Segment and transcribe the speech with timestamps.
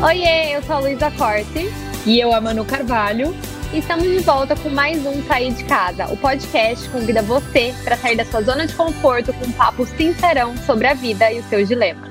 [0.00, 1.72] Oiê, eu sou a Luísa Corte.
[2.06, 3.34] E eu, a Manu Carvalho.
[3.72, 6.06] E estamos de volta com mais um Sair de Casa.
[6.06, 10.56] O podcast convida você para sair da sua zona de conforto com um papo sincerão
[10.58, 12.08] sobre a vida e os seus dilemas.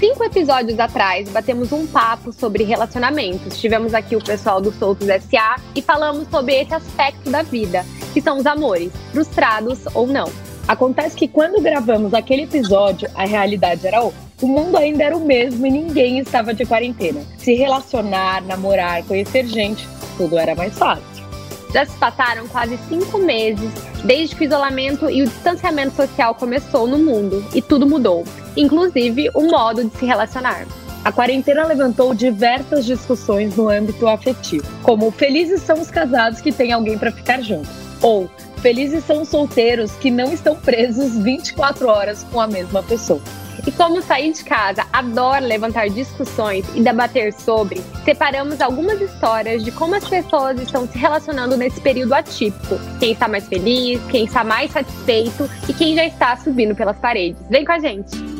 [0.00, 3.60] Cinco episódios atrás, batemos um papo sobre relacionamentos.
[3.60, 8.20] Tivemos aqui o pessoal do Soltos SA e falamos sobre esse aspecto da vida, que
[8.20, 10.47] são os amores, frustrados ou não.
[10.68, 14.20] Acontece que quando gravamos aquele episódio, a realidade era outra.
[14.42, 17.22] O mundo ainda era o mesmo e ninguém estava de quarentena.
[17.38, 21.26] Se relacionar, namorar, conhecer gente, tudo era mais fácil.
[21.72, 23.70] Já se passaram quase cinco meses
[24.04, 28.24] desde que o isolamento e o distanciamento social começou no mundo e tudo mudou,
[28.54, 30.66] inclusive o modo de se relacionar.
[31.02, 36.72] A quarentena levantou diversas discussões no âmbito afetivo, como felizes são os casados que têm
[36.72, 37.68] alguém para ficar junto,
[38.02, 38.28] ou
[38.60, 43.22] Felizes são os solteiros que não estão presos 24 horas com a mesma pessoa.
[43.66, 49.70] E como sair de casa adora levantar discussões e debater sobre, separamos algumas histórias de
[49.70, 52.78] como as pessoas estão se relacionando nesse período atípico.
[52.98, 57.40] Quem está mais feliz, quem está mais satisfeito e quem já está subindo pelas paredes.
[57.50, 58.37] Vem com a gente!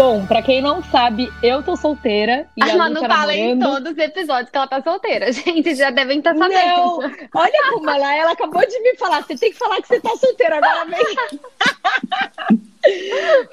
[0.00, 2.48] Bom, pra quem não sabe, eu tô solteira.
[2.56, 5.28] E a, a Manu fala em todos os episódios que ela tá solteira.
[5.30, 6.56] Gente, já devem estar tá sabendo.
[6.56, 7.00] Não,
[7.34, 9.22] olha como ela, ela acabou de me falar.
[9.22, 11.40] Você tem que falar que você tá solteira agora mesmo.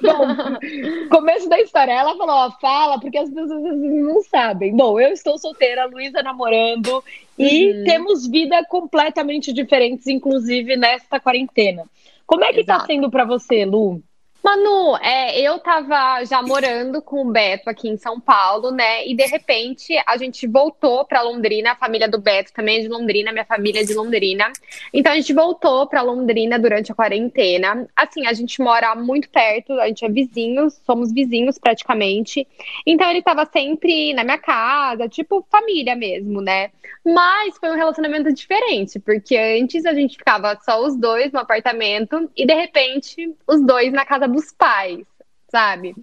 [0.00, 1.92] Bom, começo da história.
[1.92, 4.74] Ela falou: ó, fala, porque as pessoas não sabem.
[4.74, 7.04] Bom, eu estou solteira, Luísa namorando,
[7.38, 7.84] e uhum.
[7.84, 11.84] temos vida completamente diferentes, inclusive nesta quarentena.
[12.26, 12.80] Como é que tá Exato.
[12.80, 14.02] tá sendo para você, Lu?
[14.48, 19.06] Manu, é, eu tava já morando com o Beto aqui em São Paulo, né?
[19.06, 22.88] E de repente a gente voltou para Londrina, a família do Beto também é de
[22.88, 24.50] Londrina, minha família é de Londrina.
[24.90, 27.86] Então a gente voltou para Londrina durante a quarentena.
[27.94, 32.48] Assim, a gente mora muito perto, a gente é vizinhos, somos vizinhos praticamente.
[32.86, 36.70] Então ele tava sempre na minha casa, tipo família mesmo, né?
[37.04, 42.30] Mas foi um relacionamento diferente, porque antes a gente ficava só os dois no apartamento
[42.36, 45.06] e de repente os dois na casa dos pais,
[45.50, 45.94] sabe?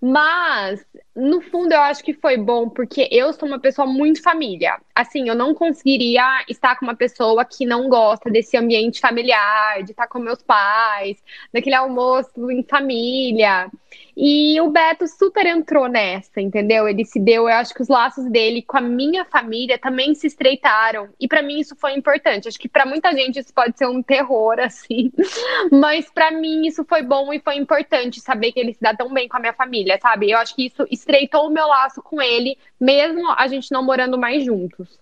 [0.00, 4.80] Mas, no fundo, eu acho que foi bom, porque eu sou uma pessoa muito família.
[4.94, 9.90] Assim, eu não conseguiria estar com uma pessoa que não gosta desse ambiente familiar, de
[9.90, 11.22] estar com meus pais,
[11.52, 13.70] daquele almoço em família.
[14.16, 16.86] E o Beto super entrou nessa, entendeu?
[16.86, 20.26] Ele se deu, eu acho que os laços dele com a minha família também se
[20.26, 21.08] estreitaram.
[21.18, 22.48] E para mim isso foi importante.
[22.48, 25.10] Acho que para muita gente isso pode ser um terror assim,
[25.70, 29.12] mas para mim isso foi bom e foi importante saber que ele se dá tão
[29.12, 30.30] bem com a minha família, sabe?
[30.30, 34.16] Eu acho que isso estreitou o meu laço com ele, mesmo a gente não morando
[34.16, 34.98] mais juntos.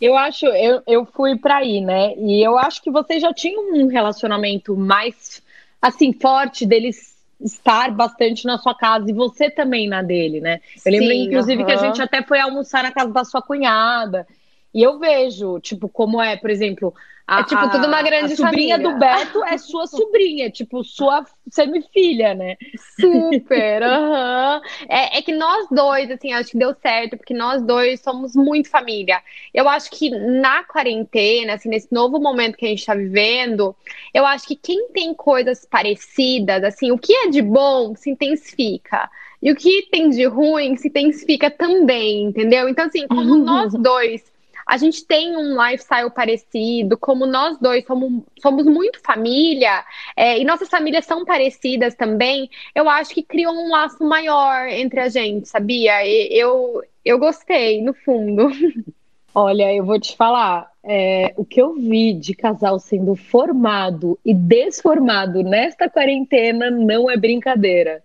[0.00, 2.14] Eu acho, eu, eu fui para aí, né?
[2.16, 5.40] E eu acho que vocês já tinham um relacionamento mais
[5.80, 10.60] assim forte deles estar bastante na sua casa e você também na dele, né?
[10.84, 14.26] Eu lembro, Sim, inclusive, que a gente até foi almoçar na casa da sua cunhada.
[14.74, 16.94] E eu vejo, tipo, como é, por exemplo,
[17.26, 18.92] a, é tipo tudo uma grande a sobrinha família.
[18.92, 22.56] do Beto é sua sobrinha, tipo sua semifilha, né?
[23.00, 24.60] Super, aham.
[24.60, 24.86] Uhum.
[24.88, 28.68] É, é, que nós dois, assim, acho que deu certo, porque nós dois somos muito
[28.68, 29.22] família.
[29.54, 33.74] Eu acho que na quarentena, assim, nesse novo momento que a gente tá vivendo,
[34.12, 39.08] eu acho que quem tem coisas parecidas, assim, o que é de bom se intensifica.
[39.40, 42.68] E o que tem de ruim se intensifica também, entendeu?
[42.68, 44.32] Então, assim, como nós dois
[44.66, 49.84] a gente tem um lifestyle parecido, como nós dois somos, somos muito família,
[50.16, 55.00] é, e nossas famílias são parecidas também, eu acho que criou um laço maior entre
[55.00, 56.04] a gente, sabia?
[56.06, 58.48] E, eu, eu gostei, no fundo.
[59.34, 64.34] Olha, eu vou te falar, é, o que eu vi de casal sendo formado e
[64.34, 68.02] desformado nesta quarentena não é brincadeira.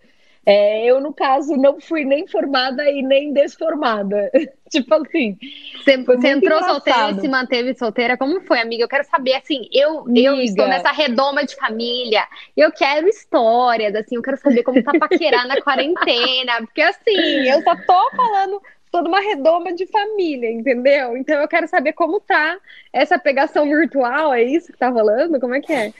[0.50, 4.32] É, eu, no caso, não fui nem formada e nem desformada.
[4.72, 5.38] tipo assim.
[5.84, 6.72] Você, você entrou engraçado.
[6.72, 8.18] solteira e se manteve solteira?
[8.18, 8.86] Como foi, amiga?
[8.86, 14.16] Eu quero saber, assim, eu, eu estou nessa redoma de família, eu quero histórias, assim,
[14.16, 19.10] eu quero saber como tá paquerar na quarentena, porque assim, eu só tô falando toda
[19.10, 21.18] uma redoma de família, entendeu?
[21.18, 22.58] Então eu quero saber como tá
[22.94, 25.42] essa pegação virtual, é isso que tá rolando?
[25.42, 25.92] Como é que é?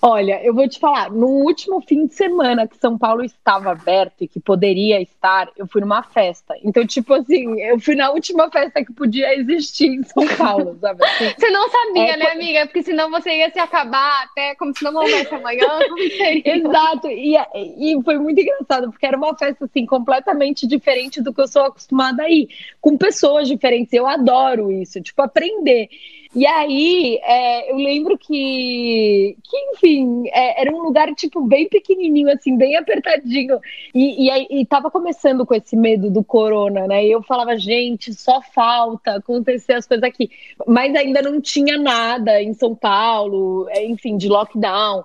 [0.00, 4.14] Olha, eu vou te falar, no último fim de semana que São Paulo estava aberto
[4.20, 6.54] e que poderia estar, eu fui numa festa.
[6.62, 11.04] Então, tipo assim, eu fui na última festa que podia existir em São Paulo, sabe?
[11.04, 12.66] Assim, você não sabia, é, né, amiga?
[12.66, 15.66] Porque senão você ia se acabar até como se não houvesse amanhã?
[16.44, 21.40] Exato, e, e foi muito engraçado, porque era uma festa, assim, completamente diferente do que
[21.40, 22.48] eu sou acostumada a ir,
[22.80, 23.92] com pessoas diferentes.
[23.92, 25.88] Eu adoro isso, tipo, aprender.
[26.34, 32.30] E aí, é, eu lembro que, que enfim, é, era um lugar, tipo, bem pequenininho,
[32.30, 33.58] assim, bem apertadinho.
[33.94, 37.06] E, e, e tava começando com esse medo do corona, né?
[37.06, 40.30] E eu falava, gente, só falta acontecer as coisas aqui.
[40.66, 45.04] Mas ainda não tinha nada em São Paulo, é, enfim, de lockdown.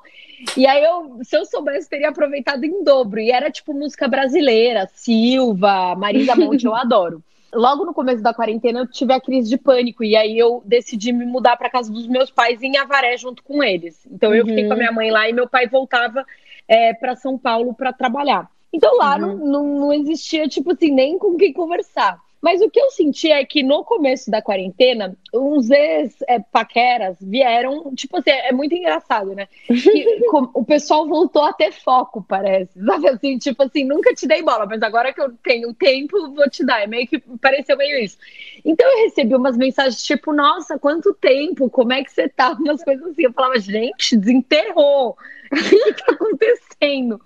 [0.57, 3.21] E aí eu, se eu soubesse, teria aproveitado em dobro.
[3.21, 8.79] E era tipo música brasileira, Silva, Marisa Monte, eu adoro logo no começo da quarentena
[8.79, 12.07] eu tive a crise de pânico e aí eu decidi me mudar para casa dos
[12.07, 14.05] meus pais em Avaré junto com eles.
[14.11, 14.35] Então uhum.
[14.35, 16.25] eu fiquei com a minha mãe lá e meu pai voltava
[16.67, 18.49] é, para São Paulo para trabalhar.
[18.71, 19.21] Então lá uhum.
[19.21, 22.19] não, não, não existia tipo assim nem com quem conversar.
[22.43, 28.17] Mas o que eu senti é que no começo da quarentena, uns ex-paqueras vieram, tipo
[28.17, 29.47] assim, é muito engraçado, né?
[29.65, 30.19] Que
[30.53, 32.77] o pessoal voltou a ter foco, parece.
[32.83, 36.49] Sabe assim, tipo assim, nunca te dei bola, mas agora que eu tenho tempo, vou
[36.49, 36.83] te dar.
[36.83, 38.17] É meio que pareceu meio isso.
[38.65, 41.69] Então eu recebi umas mensagens tipo, nossa, quanto tempo?
[41.69, 42.51] Como é que você tá?
[42.59, 43.23] Umas coisas assim.
[43.23, 45.15] Eu falava, gente, desenterrou.
[45.49, 47.21] O que tá acontecendo?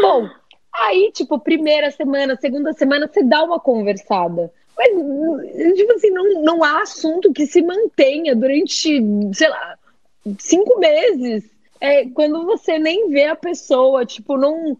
[0.00, 0.30] Bom,
[0.72, 4.50] aí, tipo, primeira semana, segunda semana, você dá uma conversada.
[4.76, 9.00] Mas, tipo assim, não, não há assunto que se mantenha durante,
[9.32, 9.78] sei lá,
[10.38, 11.50] cinco meses.
[11.80, 14.76] É, quando você nem vê a pessoa, tipo, não.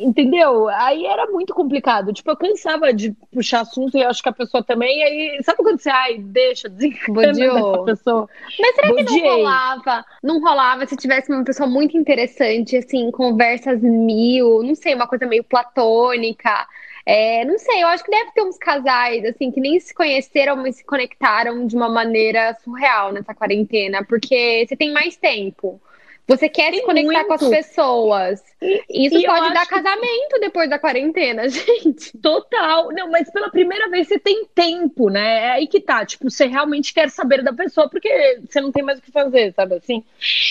[0.00, 0.68] Entendeu?
[0.68, 2.12] Aí era muito complicado.
[2.12, 5.02] Tipo, eu cansava de puxar assunto e eu acho que a pessoa também.
[5.02, 8.28] Aí, sabe quando você, ai, deixa, desencana dessa pessoa?
[8.58, 9.06] Mas será Bodiei.
[9.06, 10.04] que não rolava?
[10.22, 15.24] Não rolava se tivesse uma pessoa muito interessante, assim, conversas mil, não sei, uma coisa
[15.24, 16.66] meio platônica
[17.06, 20.56] é, não sei, eu acho que deve ter uns casais, assim, que nem se conheceram,
[20.56, 25.80] mas se conectaram de uma maneira surreal nessa quarentena, porque você tem mais tempo.
[26.26, 27.26] Você quer se conectar muito.
[27.28, 28.44] com as pessoas.
[28.90, 30.40] Isso e pode dar casamento que...
[30.40, 32.18] depois da quarentena, gente.
[32.18, 32.90] Total.
[32.92, 35.44] Não, mas pela primeira vez você tem tempo, né?
[35.44, 36.04] É aí que tá.
[36.04, 39.52] Tipo, você realmente quer saber da pessoa, porque você não tem mais o que fazer,
[39.54, 40.02] sabe assim?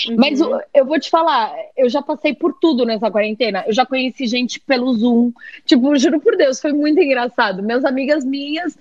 [0.07, 0.15] Uhum.
[0.17, 0.39] Mas
[0.73, 3.65] eu, vou te falar, eu já passei por tudo nessa quarentena.
[3.67, 5.33] Eu já conheci gente pelo Zoom.
[5.65, 7.61] Tipo, juro por Deus, foi muito engraçado.
[7.61, 8.77] Minhas amigas minhas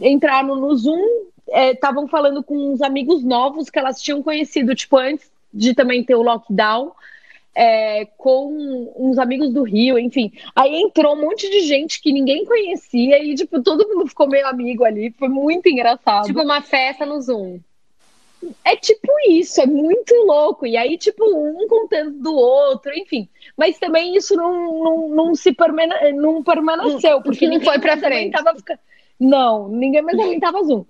[0.00, 4.96] entraram no Zoom, estavam é, falando com uns amigos novos que elas tinham conhecido, tipo,
[4.96, 6.92] antes de também ter o lockdown.
[7.54, 10.32] É, com uns amigos do Rio, enfim.
[10.56, 14.46] Aí entrou um monte de gente que ninguém conhecia e, tipo, todo mundo ficou meio
[14.46, 15.14] amigo ali.
[15.18, 16.24] Foi muito engraçado.
[16.24, 17.60] Tipo uma festa no Zoom.
[18.64, 20.66] É tipo isso, é muito louco.
[20.66, 23.28] E aí, tipo, um contando do outro, enfim.
[23.56, 28.32] Mas também isso não, não, não se permane não permaneceu, porque não foi pra frente.
[28.32, 28.54] Tava...
[29.18, 30.84] Não, ninguém mais aguentava Zoom.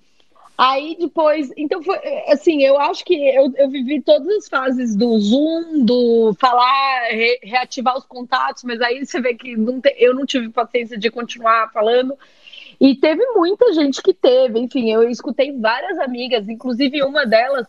[0.56, 5.18] Aí depois, então foi assim, eu acho que eu, eu vivi todas as fases do
[5.18, 10.14] Zoom, do falar, re, reativar os contatos, mas aí você vê que não te, eu
[10.14, 12.14] não tive paciência de continuar falando.
[12.80, 17.66] E teve muita gente que teve, enfim, eu escutei várias amigas, inclusive uma delas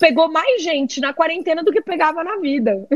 [0.00, 2.88] pegou mais gente na quarentena do que pegava na vida.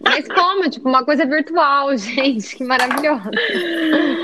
[0.00, 0.68] Mas como?
[0.70, 3.30] Tipo, uma coisa virtual, gente, que maravilhosa.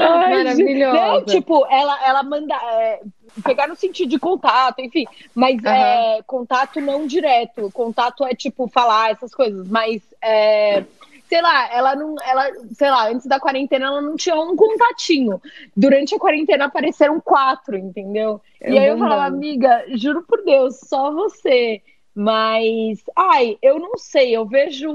[0.01, 0.99] Ai, maravilhosa.
[0.99, 2.55] Não, tipo, ela, ela manda.
[2.55, 3.01] É,
[3.43, 5.05] pegar no sentido de contato, enfim,
[5.35, 5.69] mas uhum.
[5.69, 7.71] é contato não direto.
[7.73, 10.85] Contato é tipo falar essas coisas, mas é,
[11.29, 15.41] sei lá, ela não, ela, sei lá, antes da quarentena ela não tinha um contatinho.
[15.77, 18.41] Durante a quarentena apareceram quatro, entendeu?
[18.61, 21.83] É e aí eu falava, amiga, juro por Deus, só você.
[22.15, 24.89] Mas, ai, eu não sei, eu vejo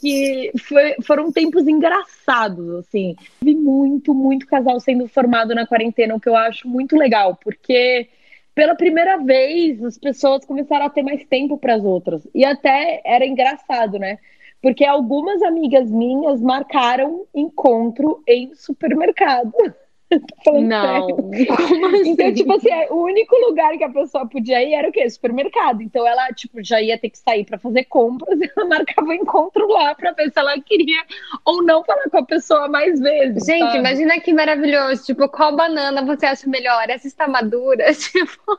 [0.00, 3.14] que foi, foram tempos engraçados, assim.
[3.40, 8.08] Vi muito, muito casal sendo formado na quarentena, o que eu acho muito legal, porque
[8.54, 12.26] pela primeira vez as pessoas começaram a ter mais tempo para as outras.
[12.34, 14.18] E até era engraçado, né?
[14.60, 19.52] Porque algumas amigas minhas marcaram encontro em supermercado.
[20.62, 21.08] não.
[21.08, 22.10] Assim?
[22.10, 25.08] Então, tipo assim, é, o único lugar que a pessoa podia ir era o quê?
[25.08, 25.82] Supermercado.
[25.82, 29.12] Então ela, tipo, já ia ter que sair para fazer compras e ela marcava o
[29.12, 31.02] encontro lá para ver se ela queria
[31.44, 33.44] ou não falar com a pessoa mais vezes.
[33.44, 33.78] Gente, sabe?
[33.78, 35.04] imagina que maravilhoso.
[35.04, 36.88] Tipo, qual banana você acha melhor?
[36.88, 37.92] Essa está madura?
[37.94, 38.58] Tipo.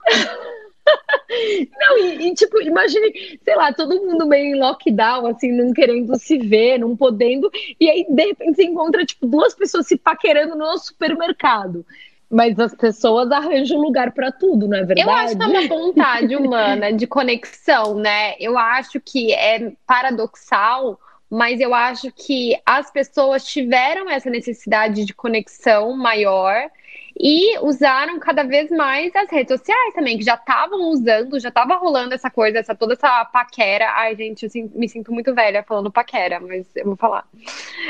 [1.79, 6.17] Não, e, e, tipo, imagine, sei lá, todo mundo meio em lockdown, assim, não querendo
[6.17, 7.49] se ver, não podendo,
[7.79, 11.85] e aí de repente você encontra, tipo, duas pessoas se paquerando no supermercado.
[12.29, 15.07] Mas as pessoas arranjam lugar para tudo, não é verdade?
[15.07, 18.33] Eu acho que é uma vontade humana de conexão, né?
[18.39, 20.99] Eu acho que é paradoxal
[21.29, 26.69] mas eu acho que as pessoas tiveram essa necessidade de conexão maior
[27.17, 31.75] e usaram cada vez mais as redes sociais também, que já estavam usando, já estava
[31.75, 33.89] rolando essa coisa, essa toda essa paquera.
[33.91, 37.25] Ai, gente, eu me sinto muito velha falando paquera, mas eu vou falar.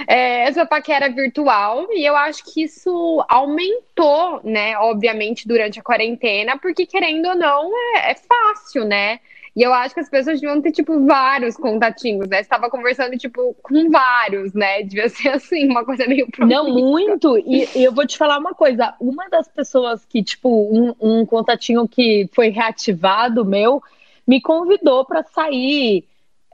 [0.07, 6.57] É, essa paquera virtual, e eu acho que isso aumentou, né, obviamente, durante a quarentena,
[6.59, 9.19] porque querendo ou não, é, é fácil, né?
[9.55, 12.43] E eu acho que as pessoas deviam ter, tipo, vários contatinhos, né?
[12.43, 14.83] Você tava conversando, tipo, com vários, né?
[14.83, 17.37] Devia ser assim, uma coisa meio Não, muito.
[17.37, 18.93] E, e, eu vou te falar uma coisa.
[18.99, 23.81] Uma das pessoas que, tipo, um, um contatinho que foi reativado meu,
[24.27, 26.05] me convidou para sair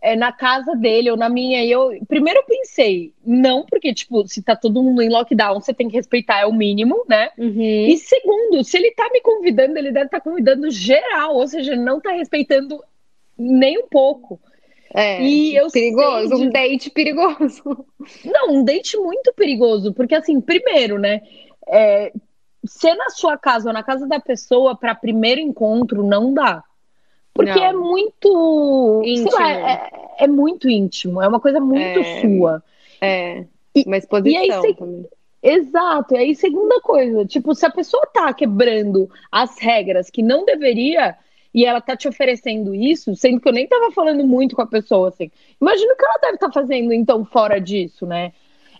[0.01, 1.63] é, na casa dele ou na minha.
[1.63, 5.73] E eu primeiro eu pensei, não, porque, tipo, se tá todo mundo em lockdown, você
[5.73, 7.29] tem que respeitar, é o mínimo, né?
[7.37, 7.87] Uhum.
[7.87, 11.75] E segundo, se ele tá me convidando, ele deve estar tá convidando geral, ou seja,
[11.75, 12.79] não tá respeitando
[13.41, 14.39] nem um pouco.
[14.93, 16.35] É, e eu perigoso, de...
[16.35, 17.85] um date perigoso.
[18.25, 21.21] Não, um date muito perigoso, porque assim, primeiro, né?
[21.67, 22.11] É,
[22.65, 26.63] ser na sua casa ou na casa da pessoa para primeiro encontro não dá.
[27.33, 27.63] Porque não.
[27.63, 29.01] é muito.
[29.05, 29.31] Íntimo.
[29.31, 32.63] Lá, é, é, muito íntimo, é uma coisa muito é, sua.
[32.99, 33.45] É.
[33.85, 35.07] Uma exposição e aí, também.
[35.41, 36.13] Exato.
[36.13, 41.17] E aí, segunda coisa, tipo, se a pessoa tá quebrando as regras que não deveria,
[41.53, 44.67] e ela tá te oferecendo isso, sendo que eu nem tava falando muito com a
[44.67, 45.29] pessoa, assim.
[45.59, 48.31] Imagina o que ela deve estar tá fazendo, então, fora disso, né?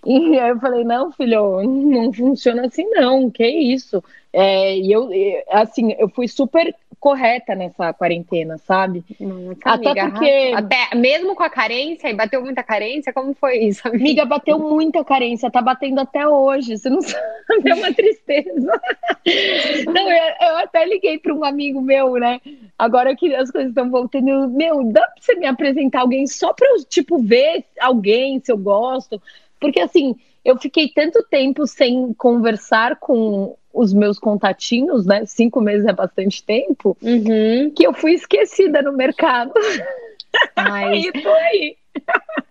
[0.06, 4.04] E aí eu falei, não, filho, não funciona assim, não, que isso.
[4.34, 5.10] É, e eu,
[5.50, 9.04] assim, eu fui super correta nessa quarentena, sabe?
[9.20, 10.52] Nossa, Até amiga, porque.
[10.56, 13.88] Até, mesmo com a carência, e bateu muita carência, como foi isso?
[13.88, 14.04] Amiga?
[14.04, 18.82] amiga, bateu muita carência, tá batendo até hoje, você não sabe, é uma tristeza.
[19.92, 22.40] não, eu, eu até liguei para um amigo meu, né?
[22.78, 26.68] Agora que as coisas estão voltando, meu, dá pra você me apresentar alguém só pra
[26.70, 29.20] eu, tipo, ver alguém, se eu gosto?
[29.60, 30.16] Porque assim,
[30.46, 35.26] eu fiquei tanto tempo sem conversar com os meus contatinhos, né?
[35.26, 37.72] Cinco meses é bastante tempo, uhum.
[37.76, 39.54] que eu fui esquecida no mercado.
[40.56, 40.86] Mas...
[40.86, 41.78] aí tô aí.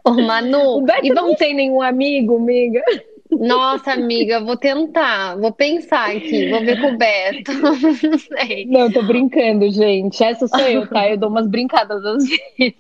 [0.04, 2.82] Ô, Manu, e não tem nenhum amigo, amiga?
[3.30, 7.52] Nossa, amiga, vou tentar, vou pensar aqui, vou ver com o Beto.
[7.62, 8.66] Não sei.
[8.66, 10.22] Não, tô brincando, gente.
[10.22, 11.08] Essa sou eu, tá?
[11.08, 12.74] Eu dou umas brincadas às vezes.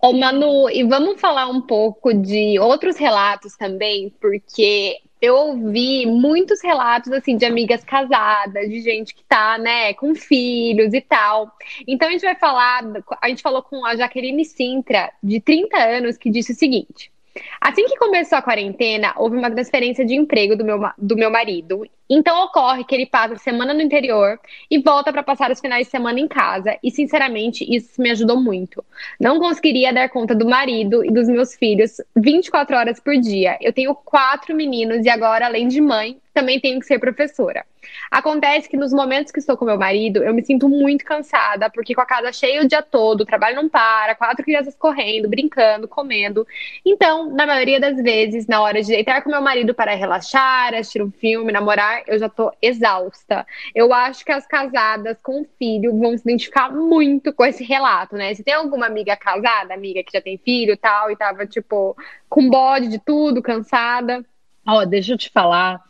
[0.00, 6.62] Ô, Manu, e vamos falar um pouco de outros relatos também, porque eu ouvi muitos
[6.62, 11.52] relatos assim de amigas casadas, de gente que tá, né, com filhos e tal.
[11.86, 12.82] Então a gente vai falar,
[13.20, 17.12] a gente falou com a Jaqueline Sintra, de 30 anos, que disse o seguinte:
[17.60, 21.86] Assim que começou a quarentena, houve uma transferência de emprego do meu, do meu marido.
[22.08, 25.86] Então ocorre que ele passa a semana no interior e volta para passar os finais
[25.86, 26.76] de semana em casa.
[26.82, 28.84] E sinceramente, isso me ajudou muito.
[29.20, 33.56] Não conseguiria dar conta do marido e dos meus filhos 24 horas por dia.
[33.60, 37.64] Eu tenho quatro meninos e agora, além de mãe, também tenho que ser professora.
[38.10, 41.94] Acontece que nos momentos que estou com meu marido, eu me sinto muito cansada, porque
[41.94, 45.88] com a casa cheia o dia todo, o trabalho não para, quatro crianças correndo, brincando,
[45.88, 46.46] comendo.
[46.84, 51.02] Então, na maioria das vezes, na hora de deitar com meu marido para relaxar, assistir
[51.02, 53.46] um filme, namorar, eu já tô exausta.
[53.74, 58.34] Eu acho que as casadas com filho vão se identificar muito com esse relato, né?
[58.34, 61.96] Se tem alguma amiga casada, amiga que já tem filho tal, e tava, tipo,
[62.28, 64.24] com bode de tudo, cansada.
[64.66, 65.82] Ó, oh, deixa eu te falar.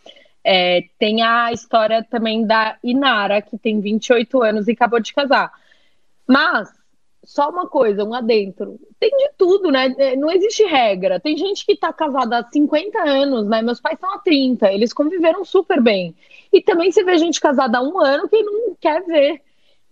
[0.45, 5.53] É, tem a história também da Inara, que tem 28 anos e acabou de casar.
[6.27, 6.71] Mas,
[7.25, 8.79] só uma coisa, um adentro.
[8.99, 9.95] Tem de tudo, né?
[9.99, 11.21] É, não existe regra.
[11.21, 13.63] Tem gente que tá casada há 50 anos, né?
[13.63, 16.15] Meus pais estão há 30, eles conviveram super bem.
[16.53, 19.43] E também se vê gente casada há um ano que não quer ver.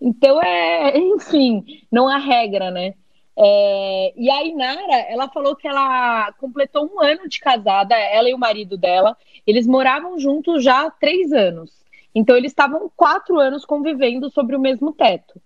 [0.01, 2.93] Então, é, enfim, não há regra, né?
[3.41, 8.33] É, e a Inara, ela falou que ela completou um ano de casada, ela e
[8.33, 9.15] o marido dela.
[9.47, 11.71] Eles moravam juntos já há três anos.
[12.13, 15.41] Então, eles estavam quatro anos convivendo sobre o mesmo teto.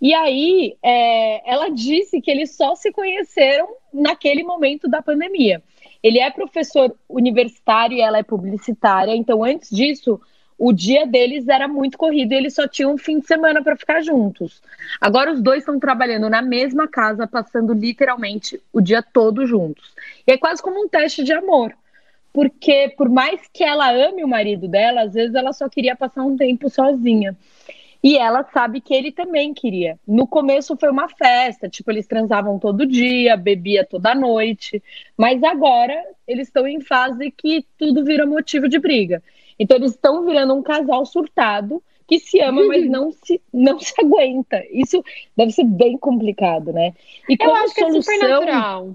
[0.00, 5.62] E aí, é, ela disse que eles só se conheceram naquele momento da pandemia.
[6.02, 9.14] Ele é professor universitário e ela é publicitária.
[9.14, 10.18] Então, antes disso,
[10.58, 13.76] o dia deles era muito corrido e eles só tinham um fim de semana para
[13.76, 14.62] ficar juntos.
[15.00, 19.94] Agora os dois estão trabalhando na mesma casa, passando literalmente o dia todo juntos.
[20.26, 21.74] E é quase como um teste de amor.
[22.32, 26.22] Porque por mais que ela ame o marido dela, às vezes ela só queria passar
[26.22, 27.36] um tempo sozinha.
[28.02, 29.98] E ela sabe que ele também queria.
[30.06, 34.82] No começo foi uma festa, tipo, eles transavam todo dia, bebia toda noite,
[35.16, 35.94] mas agora
[36.26, 39.22] eles estão em fase que tudo vira motivo de briga.
[39.58, 42.90] Então eles estão virando um casal surtado que se ama, mas uhum.
[42.90, 44.62] não se, não se aguenta.
[44.70, 45.04] Isso
[45.36, 46.94] deve ser bem complicado, né?
[47.28, 48.94] E Eu acho solução, que é super natural.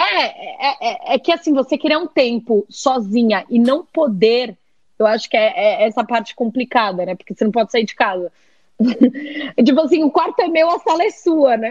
[0.00, 4.56] É, é, é, é, que assim, você querer um tempo sozinha e não poder,
[4.98, 7.14] eu acho que é, é essa parte complicada, né?
[7.14, 8.32] Porque você não pode sair de casa.
[9.64, 11.70] tipo assim, o quarto é meu, a sala é sua, né?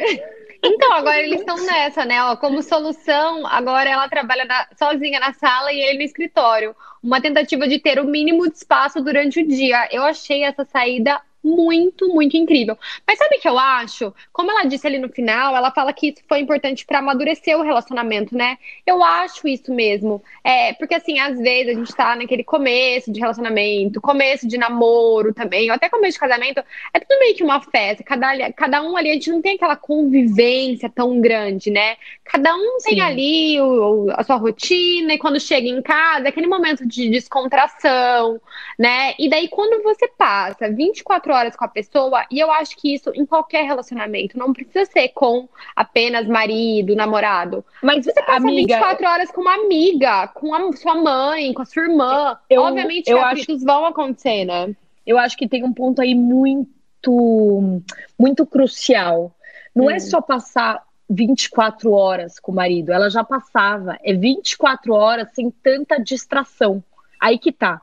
[0.64, 2.22] Então, agora eles estão nessa, né?
[2.24, 6.76] Ó, como solução, agora ela trabalha na, sozinha na sala e ele no escritório.
[7.02, 9.88] Uma tentativa de ter o mínimo de espaço durante o dia.
[9.92, 12.78] Eu achei essa saída muito, muito incrível.
[13.06, 14.14] Mas sabe o que eu acho?
[14.34, 17.64] Como ela disse ali no final, ela fala que isso foi importante para amadurecer o
[17.64, 18.58] relacionamento, né?
[18.86, 20.22] Eu acho isso mesmo.
[20.44, 25.34] É, porque assim, às vezes a gente tá naquele começo de relacionamento, começo de namoro
[25.34, 26.64] também, ou até começo de casamento,
[26.94, 28.04] é tudo meio que uma festa.
[28.04, 31.98] Cada, cada um ali, a gente não tem aquela convivência tão grande, né?
[32.26, 32.90] Cada um Sim.
[32.90, 37.10] tem ali o, a sua rotina, e quando chega em casa, é aquele momento de
[37.10, 38.40] descontração,
[38.78, 39.14] né?
[39.18, 43.12] E daí, quando você passa 24 horas com a pessoa, e eu acho que isso
[43.16, 47.64] em qualquer relacionamento, não precisa ser com apenas marido, namorado.
[47.82, 51.66] Mas você passa amiga, 24 horas com uma amiga, com a sua mãe, com a
[51.66, 52.38] sua irmã.
[52.50, 54.76] Eu, Obviamente, eu acho que vão acontecer, né?
[55.06, 57.82] Eu acho que tem um ponto aí muito,
[58.20, 59.34] muito crucial.
[59.74, 59.98] Não é hum.
[59.98, 63.98] é só passar 24 horas com o marido, ela já passava.
[64.04, 66.84] É 24 horas sem tanta distração.
[67.20, 67.82] Aí que tá.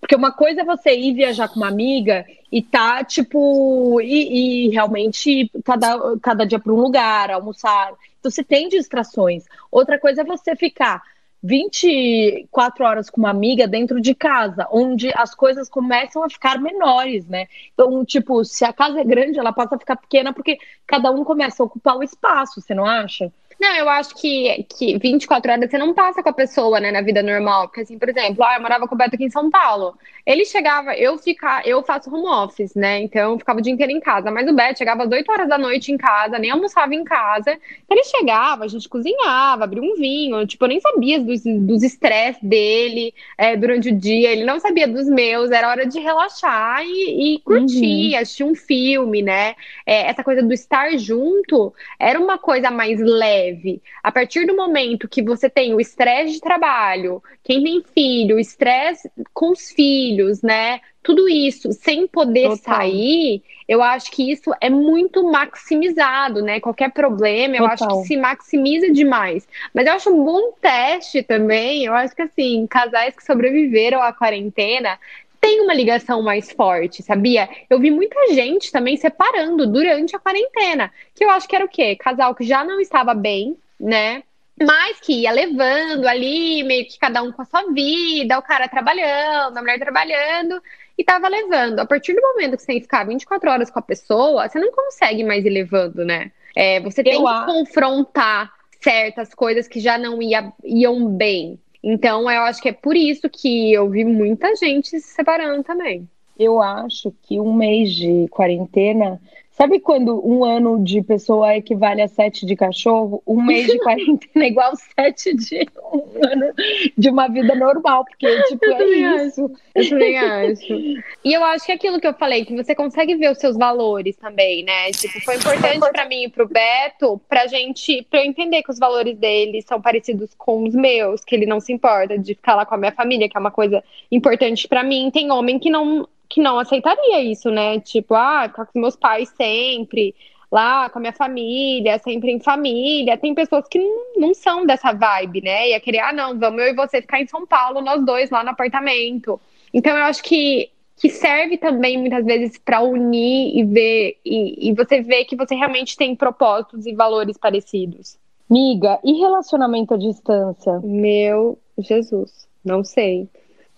[0.00, 4.68] Porque uma coisa é você ir viajar com uma amiga e tá, tipo, e, e
[4.70, 7.92] realmente cada, cada dia para um lugar, almoçar.
[8.18, 9.44] Então você tem distrações.
[9.70, 11.02] Outra coisa é você ficar
[11.42, 17.26] 24 horas com uma amiga dentro de casa, onde as coisas começam a ficar menores,
[17.26, 17.46] né?
[17.72, 21.24] Então, tipo, se a casa é grande, ela passa a ficar pequena porque cada um
[21.24, 23.32] começa a ocupar o espaço, você não acha?
[23.60, 27.02] Não, eu acho que, que 24 horas você não passa com a pessoa, né, na
[27.02, 27.68] vida normal.
[27.68, 29.94] Porque, assim, por exemplo, ah, eu morava com o Beto aqui em São Paulo.
[30.24, 33.00] Ele chegava, eu ficar, eu faço home office, né?
[33.00, 34.30] Então eu ficava o dia inteiro em casa.
[34.30, 37.50] Mas o Beto chegava às 8 horas da noite em casa, nem almoçava em casa.
[37.50, 40.46] Então ele chegava, a gente cozinhava, abria um vinho.
[40.46, 44.32] Tipo, eu nem sabia dos estresses dele é, durante o dia.
[44.32, 45.50] Ele não sabia dos meus.
[45.50, 48.20] Era hora de relaxar e, e curtir, uhum.
[48.20, 49.54] assistir um filme, né?
[49.84, 53.82] É, essa coisa do estar junto era uma coisa mais leve leve.
[54.02, 59.10] A partir do momento que você tem o estresse de trabalho, quem tem filho, estresse
[59.32, 60.80] com os filhos, né?
[61.02, 62.76] Tudo isso sem poder Total.
[62.76, 66.60] sair, eu acho que isso é muito maximizado, né?
[66.60, 67.72] Qualquer problema, eu Total.
[67.72, 69.48] acho que se maximiza demais.
[69.74, 71.84] Mas eu acho um bom teste também.
[71.84, 74.98] Eu acho que assim, casais que sobreviveram à quarentena
[75.40, 77.48] tem uma ligação mais forte, sabia?
[77.68, 81.68] Eu vi muita gente também separando durante a quarentena, que eu acho que era o
[81.68, 81.96] quê?
[81.96, 84.22] Casal que já não estava bem, né?
[84.62, 88.68] Mas que ia levando ali, meio que cada um com a sua vida, o cara
[88.68, 90.62] trabalhando, a mulher trabalhando,
[90.98, 91.78] e tava levando.
[91.80, 94.58] A partir do momento que você tem que ficar 24 horas com a pessoa, você
[94.58, 96.30] não consegue mais ir levando, né?
[96.54, 102.30] É, você tem eu que confrontar certas coisas que já não ia, iam bem, então,
[102.30, 106.08] eu acho que é por isso que eu vi muita gente se separando também.
[106.38, 109.20] Eu acho que um mês de quarentena
[109.60, 113.22] Sabe quando um ano de pessoa equivale a sete de cachorro?
[113.26, 116.54] Um mês de quarentena é igual sete de um ano
[116.96, 119.44] de uma vida normal, porque, tipo, eu é isso.
[119.44, 119.52] Acho.
[119.74, 120.64] Eu também acho.
[121.22, 123.54] E eu acho que é aquilo que eu falei, que você consegue ver os seus
[123.54, 124.90] valores também, né?
[124.92, 128.78] Tipo, foi importante para mim e pro Beto, pra gente, pra eu entender que os
[128.78, 132.64] valores dele são parecidos com os meus, que ele não se importa de ficar lá
[132.64, 135.10] com a minha família, que é uma coisa importante para mim.
[135.12, 137.80] Tem homem que não que não aceitaria isso, né?
[137.80, 140.14] Tipo, ah, ficar com meus pais sempre,
[140.50, 143.18] lá com a minha família, sempre em família.
[143.18, 143.80] Tem pessoas que
[144.16, 145.70] não, são dessa vibe, né?
[145.70, 148.44] Ia querer, ah, não, vamos eu e você ficar em São Paulo, nós dois lá
[148.44, 149.40] no apartamento.
[149.74, 154.74] Então eu acho que que serve também muitas vezes para unir e ver e, e
[154.74, 158.18] você vê que você realmente tem propósitos e valores parecidos.
[158.50, 160.78] Miga, e relacionamento à distância?
[160.80, 163.30] Meu Jesus, não sei.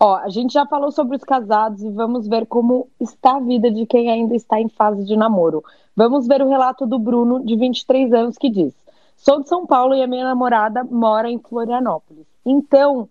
[0.05, 3.71] Ó, a gente já falou sobre os casados e vamos ver como está a vida
[3.71, 5.63] de quem ainda está em fase de namoro.
[5.95, 8.73] Vamos ver o relato do Bruno, de 23 anos, que diz:
[9.15, 12.25] Sou de São Paulo e a minha namorada mora em Florianópolis.
[12.45, 13.07] Então,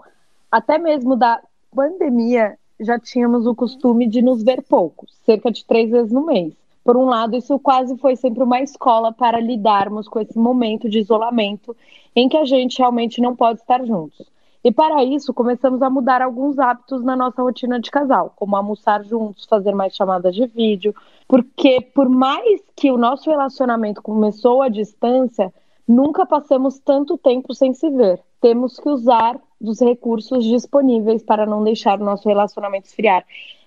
[0.50, 1.40] até mesmo da
[1.74, 6.52] pandemia, já tínhamos o costume de nos ver pouco, cerca de três vezes no mês.
[6.84, 10.98] Por um lado, isso quase foi sempre uma escola para lidarmos com esse momento de
[10.98, 11.74] isolamento
[12.14, 14.30] em que a gente realmente não pode estar juntos.
[14.64, 19.04] E para isso, começamos a mudar alguns hábitos na nossa rotina de casal, como almoçar
[19.04, 20.94] juntos, fazer mais chamadas de vídeo,
[21.26, 25.52] porque por mais que o nosso relacionamento começou à distância,
[25.86, 28.20] nunca passamos tanto tempo sem se ver.
[28.40, 33.24] Temos que usar dos recursos disponíveis para não deixar o nosso relacionamento esfriar.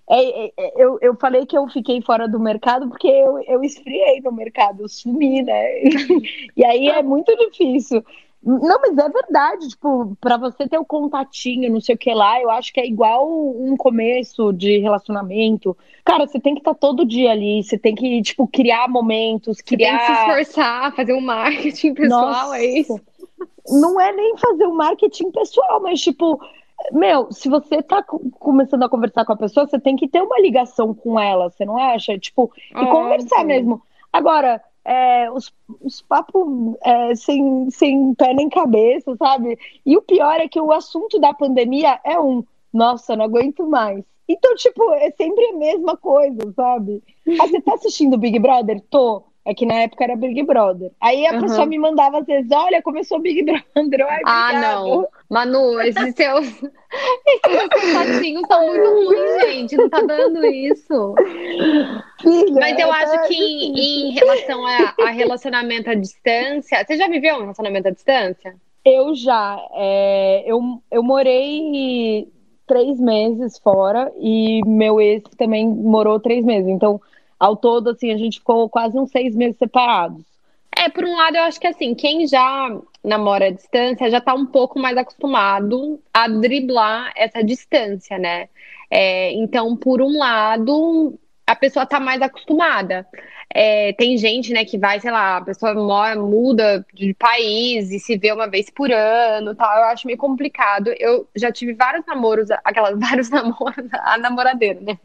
[0.07, 3.63] É, é, é, eu, eu falei que eu fiquei fora do mercado porque eu, eu
[3.63, 5.83] esfriei no mercado, eu sumi, né?
[6.55, 8.03] e aí é muito difícil
[8.45, 12.39] Não, mas é verdade, tipo, para você ter o contatinho, não sei o que lá,
[12.39, 15.75] eu acho que é igual um começo de relacionamento.
[16.03, 19.61] Cara, você tem que estar tá todo dia ali, você tem que, tipo, criar momentos,
[19.61, 19.97] criar.
[19.97, 22.57] Você tem que se esforçar, fazer um marketing pessoal, Nossa.
[22.59, 23.01] é isso?
[23.67, 26.39] Não é nem fazer um marketing pessoal, mas, tipo,
[26.91, 30.39] meu, se você tá começando a conversar com a pessoa, você tem que ter uma
[30.39, 32.15] ligação com ela, você não acha?
[32.19, 33.45] Tipo, e é, conversar sim.
[33.45, 33.81] mesmo.
[34.13, 39.57] Agora, é, os, os papos é, sem, sem pé nem cabeça, sabe?
[39.85, 44.05] E o pior é que o assunto da pandemia é um, nossa, não aguento mais.
[44.27, 47.03] Então, tipo, é sempre a mesma coisa, sabe?
[47.39, 48.81] Ah, você tá assistindo Big Brother?
[48.89, 49.23] Tô.
[49.45, 50.91] É que na época era Big Brother.
[50.99, 51.41] Aí a uhum.
[51.41, 54.07] pessoa me mandava às vezes, olha, começou Big Brother.
[54.07, 55.07] Ai, ah, não.
[55.29, 56.47] Manu, esses seus,
[57.27, 59.77] esses contatinhos são muito ruins, gente.
[59.77, 61.13] Não tá dando isso.
[62.21, 66.97] Filha, Mas eu acho tá que em, em relação a, a, relacionamento à distância, você
[66.97, 68.55] já viveu um relacionamento à distância?
[68.83, 69.59] Eu já.
[69.75, 70.59] É, eu,
[70.91, 72.27] eu morei
[72.67, 76.67] três meses fora e meu ex também morou três meses.
[76.67, 76.99] Então,
[77.39, 80.23] ao todo, assim, a gente ficou quase uns seis meses separados.
[80.77, 84.33] É, por um lado, eu acho que assim, quem já namora à distância já tá
[84.33, 88.49] um pouco mais acostumado a driblar essa distância, né?
[88.89, 91.17] É, então, por um lado,
[91.47, 93.07] a pessoa tá mais acostumada.
[93.49, 97.99] É, tem gente, né, que vai, sei lá, a pessoa mora, muda de país e
[97.99, 99.77] se vê uma vez por ano tal.
[99.77, 100.91] Eu acho meio complicado.
[100.99, 104.97] Eu já tive vários namoros, aquelas vários namoros, a namoradeira, né?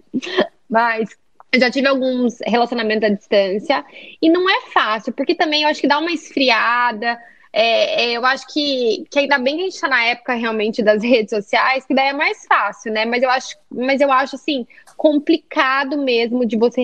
[0.68, 1.16] Mas
[1.52, 3.84] eu já tive alguns relacionamentos à distância
[4.22, 7.18] e não é fácil, porque também eu acho que dá uma esfriada.
[7.52, 10.82] É, é, eu acho que, que ainda bem que a gente está na época realmente
[10.82, 13.04] das redes sociais, que daí é mais fácil, né?
[13.04, 16.82] Mas eu acho, mas eu acho assim, complicado mesmo de você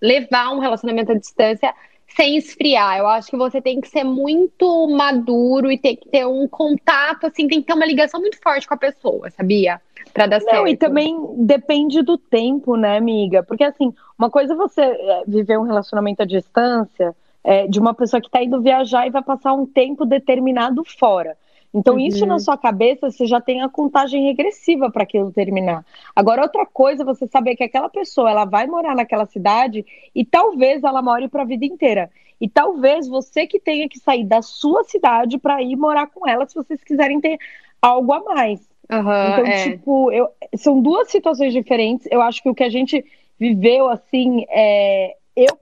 [0.00, 1.72] levar um relacionamento à distância
[2.16, 2.98] sem esfriar.
[2.98, 7.26] Eu acho que você tem que ser muito maduro e ter que ter um contato,
[7.26, 9.80] assim, tem que ter uma ligação muito forte com a pessoa, sabia?
[10.12, 10.68] Pra dar Não, certo.
[10.68, 13.42] e também depende do tempo, né, amiga?
[13.42, 17.94] Porque, assim, uma coisa é você é, viver um relacionamento à distância é, de uma
[17.94, 21.36] pessoa que está indo viajar e vai passar um tempo determinado fora.
[21.74, 22.00] Então, uhum.
[22.00, 25.84] isso na sua cabeça, você já tem a contagem regressiva para aquilo terminar.
[26.14, 30.24] Agora, outra coisa, é você saber que aquela pessoa, ela vai morar naquela cidade e
[30.24, 32.10] talvez ela more para a vida inteira.
[32.38, 36.44] E talvez você que tenha que sair da sua cidade para ir morar com ela,
[36.44, 37.38] se vocês quiserem ter
[37.80, 38.71] algo a mais.
[38.92, 39.70] Uhum, então, é.
[39.70, 42.06] tipo, eu, são duas situações diferentes.
[42.10, 43.02] Eu acho que o que a gente
[43.38, 45.58] viveu, assim, é, eu,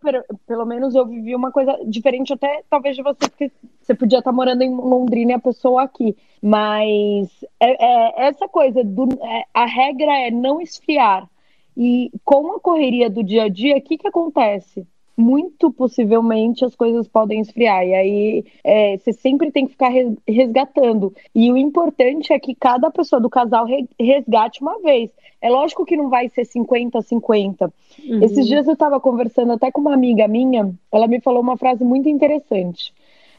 [0.46, 4.32] pelo menos, eu vivi uma coisa diferente até talvez de você, porque você podia estar
[4.32, 6.16] morando em Londrina e a pessoa aqui.
[6.42, 7.28] Mas
[7.60, 11.28] é, é essa coisa, do, é, a regra é não esfriar.
[11.76, 14.84] E com a correria do dia a dia, o que, que acontece?
[15.20, 17.86] Muito possivelmente as coisas podem esfriar.
[17.86, 19.92] E aí é, você sempre tem que ficar
[20.26, 21.14] resgatando.
[21.34, 23.66] E o importante é que cada pessoa do casal
[23.98, 25.10] resgate uma vez.
[25.40, 27.72] É lógico que não vai ser 50-50.
[28.04, 28.22] Uhum.
[28.22, 31.84] Esses dias eu estava conversando até com uma amiga minha, ela me falou uma frase
[31.84, 32.92] muito interessante.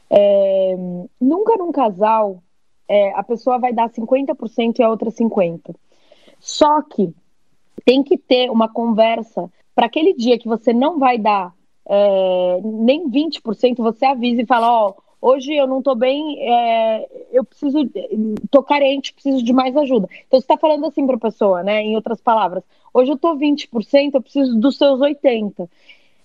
[0.08, 0.76] É,
[1.20, 2.42] nunca num casal
[2.88, 5.74] é, a pessoa vai dar 50% e a outra 50%.
[6.38, 7.14] Só que
[7.84, 11.54] tem que ter uma conversa para aquele dia que você não vai dar
[11.86, 17.44] é, nem 20%, você avisa e fala, ó, hoje eu não estou bem, é, eu
[17.44, 17.78] preciso,
[18.50, 20.08] tô carente, preciso de mais ajuda.
[20.26, 21.82] Então você está falando assim para a pessoa, né?
[21.82, 25.68] Em outras palavras, hoje eu estou 20%, eu preciso dos seus 80%.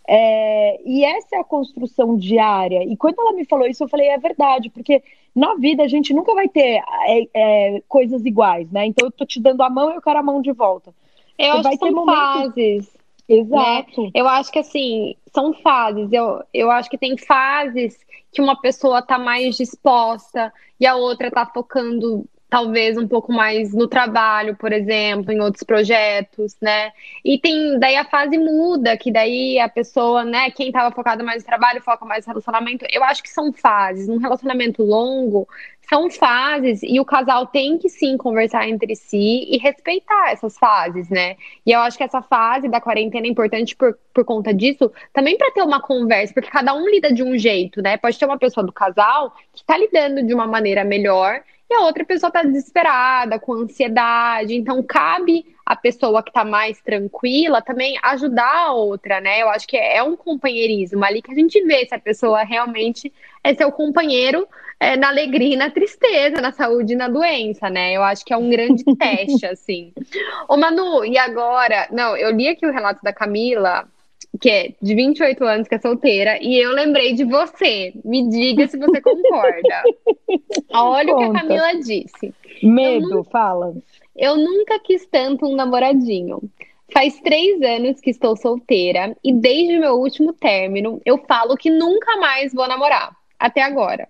[0.10, 2.82] É, e essa é a construção diária.
[2.84, 5.04] E quando ela me falou isso, eu falei, é verdade, porque
[5.36, 8.86] na vida a gente nunca vai ter é, é, coisas iguais, né?
[8.86, 10.94] Então eu tô te dando a mão e eu quero a mão de volta.
[11.38, 12.56] Eu Você acho vai que são momentos...
[12.56, 12.97] fases.
[13.28, 14.04] Exato.
[14.04, 14.12] Né?
[14.14, 16.12] Eu acho que assim, são fases.
[16.12, 17.98] Eu, eu acho que tem fases
[18.32, 23.74] que uma pessoa tá mais disposta e a outra tá focando talvez um pouco mais
[23.74, 26.92] no trabalho, por exemplo, em outros projetos, né?
[27.24, 31.44] E tem daí a fase muda, que daí a pessoa, né, quem estava focado mais
[31.44, 32.86] no trabalho, foca mais no relacionamento.
[32.90, 34.08] Eu acho que são fases.
[34.08, 35.48] Num relacionamento longo,
[35.90, 41.10] são fases e o casal tem que sim conversar entre si e respeitar essas fases,
[41.10, 41.36] né?
[41.66, 45.38] E eu acho que essa fase da quarentena é importante por, por conta disso, também
[45.38, 47.98] para ter uma conversa, porque cada um lida de um jeito, né?
[47.98, 51.82] Pode ter uma pessoa do casal que está lidando de uma maneira melhor e a
[51.82, 54.56] outra pessoa está desesperada, com ansiedade.
[54.56, 59.42] Então, cabe a pessoa que está mais tranquila também ajudar a outra, né?
[59.42, 63.12] Eu acho que é um companheirismo ali que a gente vê se a pessoa realmente
[63.44, 64.48] é seu companheiro
[64.80, 67.92] é, na alegria e na tristeza, na saúde e na doença, né?
[67.92, 69.92] Eu acho que é um grande teste, assim.
[70.48, 71.88] Ô, Manu, e agora?
[71.92, 73.86] Não, eu li aqui o relato da Camila
[74.40, 77.94] que é de 28 anos, que é solteira, e eu lembrei de você.
[78.04, 79.84] Me diga se você concorda.
[80.74, 81.28] Olha Conta.
[81.28, 82.34] o que a Camila disse.
[82.64, 83.76] Medo, nunca, fala.
[84.16, 86.42] Eu nunca quis tanto um namoradinho.
[86.94, 91.70] Faz três anos que estou solteira e desde o meu último término eu falo que
[91.70, 93.16] nunca mais vou namorar.
[93.38, 94.08] Até agora.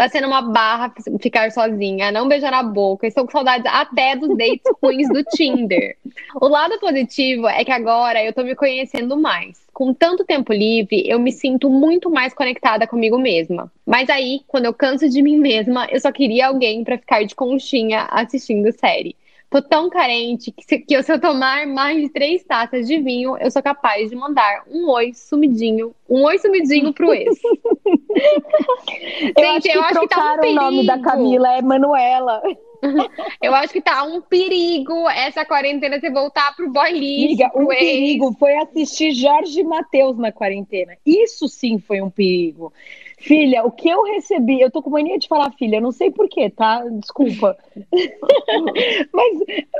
[0.00, 3.06] Tá sendo uma barra ficar sozinha, não beijar na boca.
[3.06, 5.94] Estou com saudades até dos dates ruins do Tinder.
[6.40, 9.60] O lado positivo é que agora eu tô me conhecendo mais.
[9.74, 13.70] Com tanto tempo livre, eu me sinto muito mais conectada comigo mesma.
[13.84, 17.34] Mas aí, quando eu canso de mim mesma, eu só queria alguém para ficar de
[17.34, 19.14] conchinha assistindo série.
[19.50, 23.36] Tô tão carente que se, que se eu tomar mais de três taças de vinho,
[23.38, 27.36] eu sou capaz de mandar um oi sumidinho, um oi sumidinho pro ex.
[29.36, 30.60] eu Gente, acho eu acho que tá um perigo.
[30.60, 32.40] o nome da Camila é Manuela.
[33.42, 37.44] Eu acho que tá um perigo essa quarentena você voltar pro boy lixo.
[37.44, 37.78] Amiga, um ex.
[37.78, 40.96] perigo foi assistir Jorge Matheus na quarentena.
[41.04, 42.72] Isso sim foi um perigo.
[43.20, 46.48] Filha, o que eu recebi, eu tô com mania de falar filha, não sei porquê,
[46.48, 46.82] tá?
[46.88, 47.54] Desculpa.
[49.12, 49.38] Mas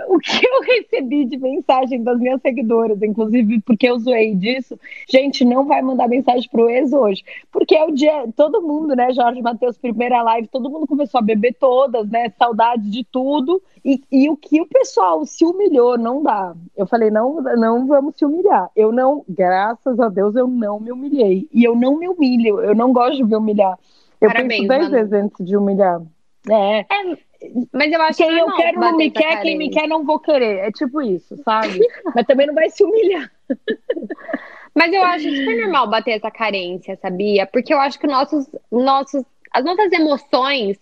[0.09, 5.42] o que eu recebi de mensagem das minhas seguidoras, inclusive porque eu zoei disso, gente,
[5.42, 7.24] não vai mandar mensagem pro ex hoje.
[7.50, 11.22] Porque é o dia, todo mundo, né, Jorge Matheus, primeira live, todo mundo começou a
[11.22, 12.31] beber todas, né?
[12.38, 13.62] Saudade de tudo.
[13.83, 16.55] E, e o que o pessoal se humilhou, não dá.
[16.76, 18.70] Eu falei, não, não vamos se humilhar.
[18.76, 21.48] Eu não, graças a Deus, eu não me humilhei.
[21.53, 23.79] E eu não me humilho, eu não gosto de me humilhar.
[24.21, 26.03] Eu Parabéns, penso dez vezes antes de humilhar.
[26.49, 26.81] É.
[26.81, 26.87] é.
[27.73, 30.19] Mas eu acho quem que eu quero não me quer, quem me quer não vou
[30.19, 30.59] querer.
[30.59, 31.81] É tipo isso, sabe?
[32.14, 33.31] Mas também não vai se humilhar.
[34.75, 37.47] Mas eu acho super normal bater essa carência, sabia?
[37.47, 40.79] Porque eu acho que nossos, nossos, as nossas emoções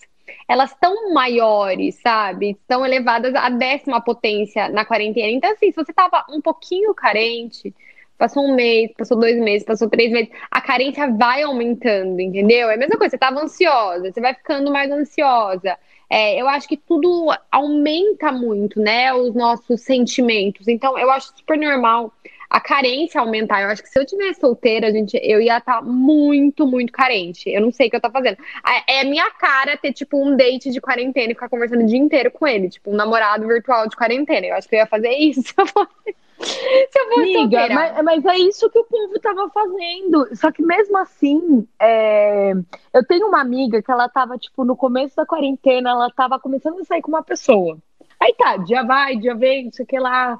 [0.46, 2.50] elas estão maiores, sabe?
[2.50, 5.28] Estão elevadas à décima potência na quarentena.
[5.28, 7.74] Então, assim, se você tava um pouquinho carente,
[8.18, 12.68] passou um mês, passou dois meses, passou três meses, a carência vai aumentando, entendeu?
[12.68, 15.78] É a mesma coisa, você tava ansiosa, você vai ficando mais ansiosa.
[16.10, 20.66] É, eu acho que tudo aumenta muito, né, os nossos sentimentos.
[20.66, 22.12] Então, eu acho super normal
[22.50, 23.62] a carência aumentar.
[23.62, 27.50] Eu acho que se eu tivesse solteira, gente, eu ia estar tá muito, muito carente.
[27.50, 28.38] Eu não sei o que eu tô fazendo.
[28.86, 32.30] É minha cara ter, tipo, um date de quarentena e ficar conversando o dia inteiro
[32.30, 32.70] com ele.
[32.70, 34.46] Tipo, um namorado virtual de quarentena.
[34.46, 35.54] Eu acho que eu ia fazer isso
[36.44, 37.36] se eu fosse.
[37.36, 40.28] Amiga, mas, mas, é isso que o povo tava fazendo.
[40.36, 42.52] Só que mesmo assim, é...
[42.92, 46.78] eu tenho uma amiga que ela tava, tipo, no começo da quarentena, ela tava começando
[46.80, 47.78] a sair com uma pessoa.
[48.20, 50.38] Aí tá, dia vai, dia vem, não sei o que lá.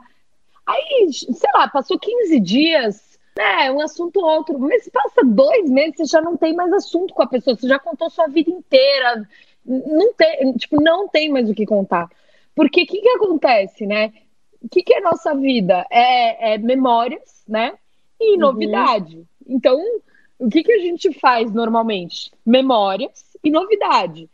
[0.67, 3.71] Aí, sei lá, passou 15 dias, né?
[3.71, 4.59] Um assunto outro.
[4.59, 7.79] Mas passa dois meses, você já não tem mais assunto com a pessoa, você já
[7.79, 9.29] contou sua vida inteira.
[9.65, 12.09] Não tem, tipo, não tem mais o que contar.
[12.55, 14.13] Porque o que, que acontece, né?
[14.63, 15.87] O que, que é nossa vida?
[15.91, 17.75] É, é memórias, né?
[18.21, 18.41] E uhum.
[18.41, 19.25] novidade.
[19.47, 19.81] Então,
[20.39, 22.31] o que, que a gente faz normalmente?
[22.45, 24.29] Memórias e novidade.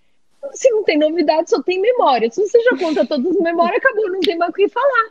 [0.53, 2.31] Se não tem novidade, só tem memória.
[2.31, 5.11] Se você já conta todas as memórias, acabou, não tem mais o que falar.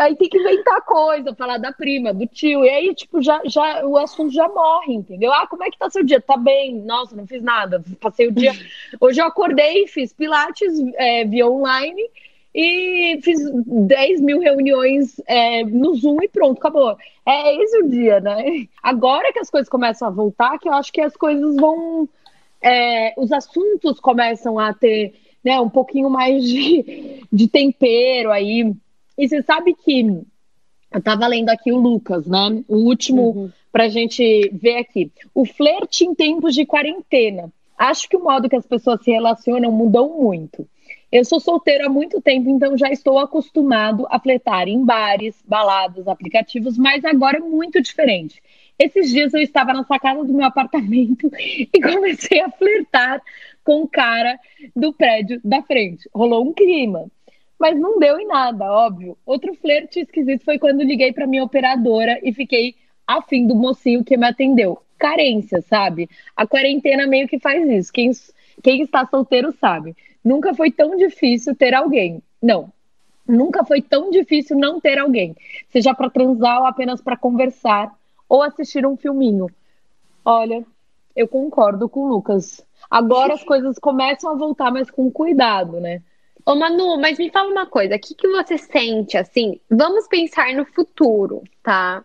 [0.00, 2.64] Aí tem que inventar coisa, falar da prima, do tio.
[2.64, 5.32] E aí, tipo, já, já, o assunto já morre, entendeu?
[5.32, 6.20] Ah, como é que tá seu dia?
[6.20, 6.74] Tá bem?
[6.82, 7.82] Nossa, não fiz nada.
[8.00, 8.52] Passei o dia.
[9.00, 12.10] Hoje eu acordei, fiz Pilates é, via online
[12.54, 16.96] e fiz 10 mil reuniões é, no Zoom e pronto, acabou.
[17.26, 18.66] É esse o dia, né?
[18.82, 22.08] Agora que as coisas começam a voltar, que eu acho que as coisas vão.
[22.60, 28.74] É, os assuntos começam a ter né, um pouquinho mais de, de tempero aí
[29.18, 32.62] e você sabe que eu estava lendo aqui o Lucas, né?
[32.68, 33.50] O último uhum.
[33.72, 35.10] para a gente ver aqui.
[35.34, 37.52] O flerte em tempos de quarentena.
[37.76, 40.66] Acho que o modo que as pessoas se relacionam mudou muito.
[41.10, 46.06] Eu sou solteiro há muito tempo, então já estou acostumado a flertar em bares, baladas,
[46.06, 48.42] aplicativos, mas agora é muito diferente.
[48.78, 53.22] Esses dias eu estava na sacada do meu apartamento e comecei a flertar
[53.64, 54.38] com o cara
[54.76, 56.08] do prédio da frente.
[56.14, 57.10] Rolou um clima
[57.58, 59.18] mas não deu em nada, óbvio.
[59.26, 64.16] Outro flerte esquisito foi quando liguei para minha operadora e fiquei afim do mocinho que
[64.16, 64.80] me atendeu.
[64.96, 66.08] Carência, sabe?
[66.36, 67.92] A quarentena meio que faz isso.
[67.92, 68.10] Quem,
[68.62, 69.96] quem está solteiro sabe.
[70.24, 72.22] Nunca foi tão difícil ter alguém.
[72.42, 72.72] Não.
[73.26, 75.36] Nunca foi tão difícil não ter alguém.
[75.70, 77.92] Seja para transar ou apenas para conversar
[78.28, 79.48] ou assistir um filminho.
[80.24, 80.64] Olha,
[81.14, 82.64] eu concordo com o Lucas.
[82.90, 86.02] Agora as coisas começam a voltar, mas com cuidado, né?
[86.44, 89.60] Ô Manu, mas me fala uma coisa, o que, que você sente assim?
[89.70, 92.02] Vamos pensar no futuro, tá?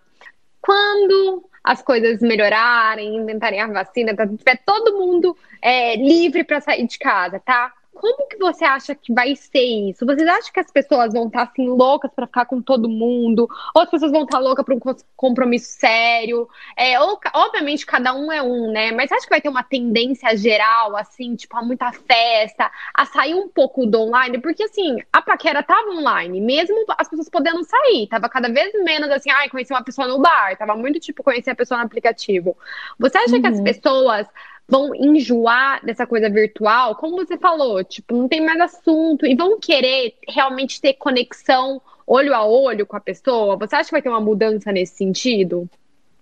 [0.62, 6.86] Quando as coisas melhorarem, inventarem a vacina, tá, tiver todo mundo é, livre para sair
[6.86, 7.71] de casa, tá?
[7.93, 10.06] Como que você acha que vai ser isso?
[10.06, 13.47] Vocês acham que as pessoas vão estar assim loucas para ficar com todo mundo?
[13.75, 14.79] Ou as pessoas vão estar loucas para um
[15.15, 16.47] compromisso sério?
[16.75, 18.91] É, ou, obviamente cada um é um, né?
[18.91, 23.36] Mas acho que vai ter uma tendência geral, assim, tipo, a muita festa, a sair
[23.36, 24.39] um pouco do online?
[24.39, 29.10] Porque assim, a paquera tava online, mesmo as pessoas podendo sair, tava cada vez menos
[29.10, 32.58] assim, ai, conheci uma pessoa no bar, tava muito tipo conhecer a pessoa no aplicativo.
[32.99, 33.41] Você acha uhum.
[33.41, 33.63] que as uhum.
[33.63, 34.27] pessoas
[34.73, 39.59] vão enjoar dessa coisa virtual, como você falou, tipo, não tem mais assunto e vão
[39.59, 43.55] querer realmente ter conexão olho a olho com a pessoa?
[43.55, 45.69] Você acha que vai ter uma mudança nesse sentido?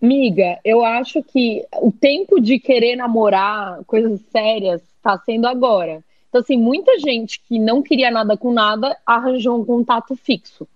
[0.01, 6.03] Miga, eu acho que o tempo de querer namorar coisas sérias está sendo agora.
[6.27, 10.67] Então, assim, muita gente que não queria nada com nada arranjou um contato fixo.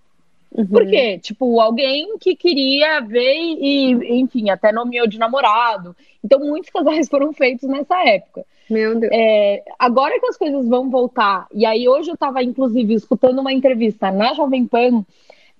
[0.56, 0.66] Uhum.
[0.68, 1.20] Por quê?
[1.20, 5.96] Tipo, alguém que queria ver e, enfim, até nomeou de namorado.
[6.24, 8.46] Então, muitos casais foram feitos nessa época.
[8.70, 9.12] Meu Deus.
[9.14, 13.54] É, agora que as coisas vão voltar, e aí hoje eu estava, inclusive, escutando uma
[13.54, 15.06] entrevista na Jovem Pan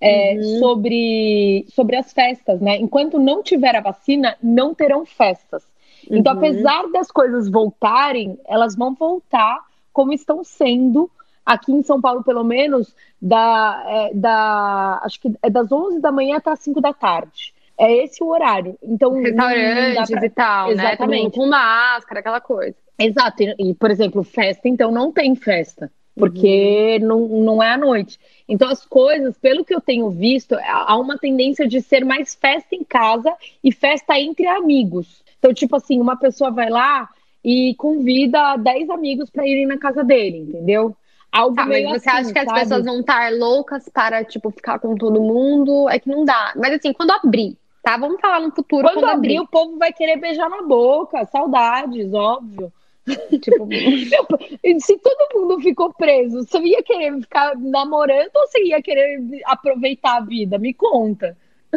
[0.00, 0.58] é, uhum.
[0.58, 2.76] sobre, sobre as festas, né?
[2.78, 5.62] Enquanto não tiver a vacina, não terão festas.
[6.10, 6.38] Então, uhum.
[6.38, 9.60] apesar das coisas voltarem, elas vão voltar
[9.92, 11.10] como estão sendo
[11.46, 16.10] aqui em São Paulo, pelo menos, da, é, da acho que é das 11 da
[16.10, 17.54] manhã até as 5 da tarde.
[17.78, 18.76] É esse o horário.
[18.82, 20.26] Então, restaurantes pra...
[20.26, 20.72] e tal, né?
[20.72, 21.38] Exatamente.
[21.38, 21.44] né?
[21.44, 22.74] com máscara, aquela coisa.
[22.98, 23.42] Exato.
[23.42, 27.06] E, e, por exemplo, festa, então não tem festa, porque uhum.
[27.06, 28.18] não, não é à noite.
[28.48, 32.74] Então, as coisas, pelo que eu tenho visto, há uma tendência de ser mais festa
[32.74, 33.32] em casa
[33.62, 35.22] e festa entre amigos.
[35.38, 37.08] Então, tipo assim, uma pessoa vai lá
[37.44, 40.96] e convida 10 amigos para irem na casa dele, entendeu?
[41.36, 42.50] Algo tá, mas você assim, acha que sabe?
[42.50, 45.86] as pessoas vão estar loucas para, tipo, ficar com todo mundo?
[45.90, 46.54] É que não dá.
[46.56, 47.98] Mas assim, quando abrir, tá?
[47.98, 48.86] Vamos falar no futuro.
[48.86, 51.26] Quando, quando abrir, abrir, o povo vai querer beijar na boca.
[51.26, 52.72] Saudades, óbvio.
[53.40, 53.68] tipo,
[54.80, 60.16] se todo mundo ficou preso, você ia querer ficar namorando ou você ia querer aproveitar
[60.16, 60.58] a vida?
[60.58, 61.36] Me conta.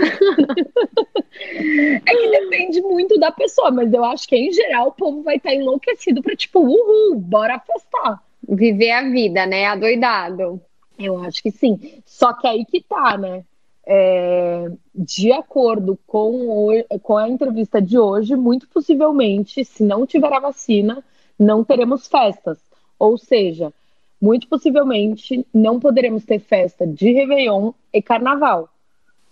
[2.05, 5.35] é que depende muito da pessoa, mas eu acho que em geral o povo vai
[5.35, 8.23] estar enlouquecido para tipo, uhul, bora festar.
[8.47, 9.65] Viver a vida, né?
[9.65, 10.61] Adoidado.
[10.97, 12.01] Eu acho que sim.
[12.05, 13.43] Só que aí que tá, né?
[13.85, 20.31] É, de acordo com, o, com a entrevista de hoje, muito possivelmente, se não tiver
[20.31, 21.03] a vacina,
[21.39, 22.59] não teremos festas.
[22.99, 23.73] Ou seja,
[24.21, 28.69] muito possivelmente não poderemos ter festa de Réveillon e Carnaval.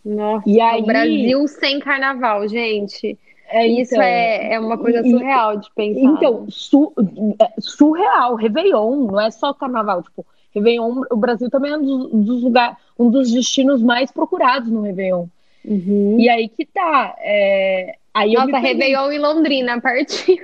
[0.03, 0.81] Nossa, e aí...
[0.81, 3.19] o Brasil sem Carnaval, gente.
[3.49, 6.01] É, Isso então, é, é uma coisa surreal de pensar.
[6.01, 6.93] Então, su,
[7.39, 12.11] é, surreal, Réveillon, não é só carnaval, tipo, Réveillon, o Brasil também é um dos,
[12.25, 15.27] dos lugares, um dos destinos mais procurados no Réveillon.
[15.63, 16.17] Uhum.
[16.19, 17.15] E aí que tá.
[17.19, 20.37] É, aí Nossa, Réveillon em Londrina partiu.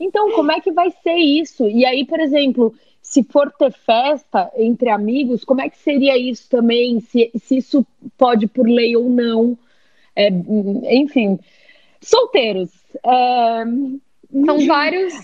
[0.00, 1.68] Então, como é que vai ser isso?
[1.68, 6.48] E aí, por exemplo, se for ter festa entre amigos, como é que seria isso
[6.50, 6.98] também?
[7.00, 7.86] Se, se isso
[8.18, 9.56] pode por lei ou não?
[10.16, 10.28] É,
[10.90, 11.38] enfim,
[12.02, 12.70] solteiros.
[13.04, 13.64] É...
[14.46, 15.14] São vários.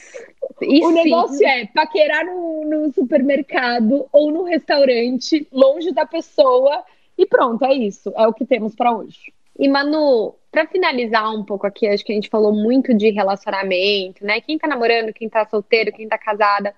[0.63, 0.95] E o sim.
[0.95, 6.83] negócio é paquerar no, no supermercado ou no restaurante, longe da pessoa,
[7.17, 8.13] e pronto, é isso.
[8.17, 9.33] É o que temos para hoje.
[9.59, 14.25] E Manu, para finalizar um pouco aqui, acho que a gente falou muito de relacionamento,
[14.25, 14.41] né?
[14.41, 16.75] Quem tá namorando, quem tá solteiro, quem tá casada.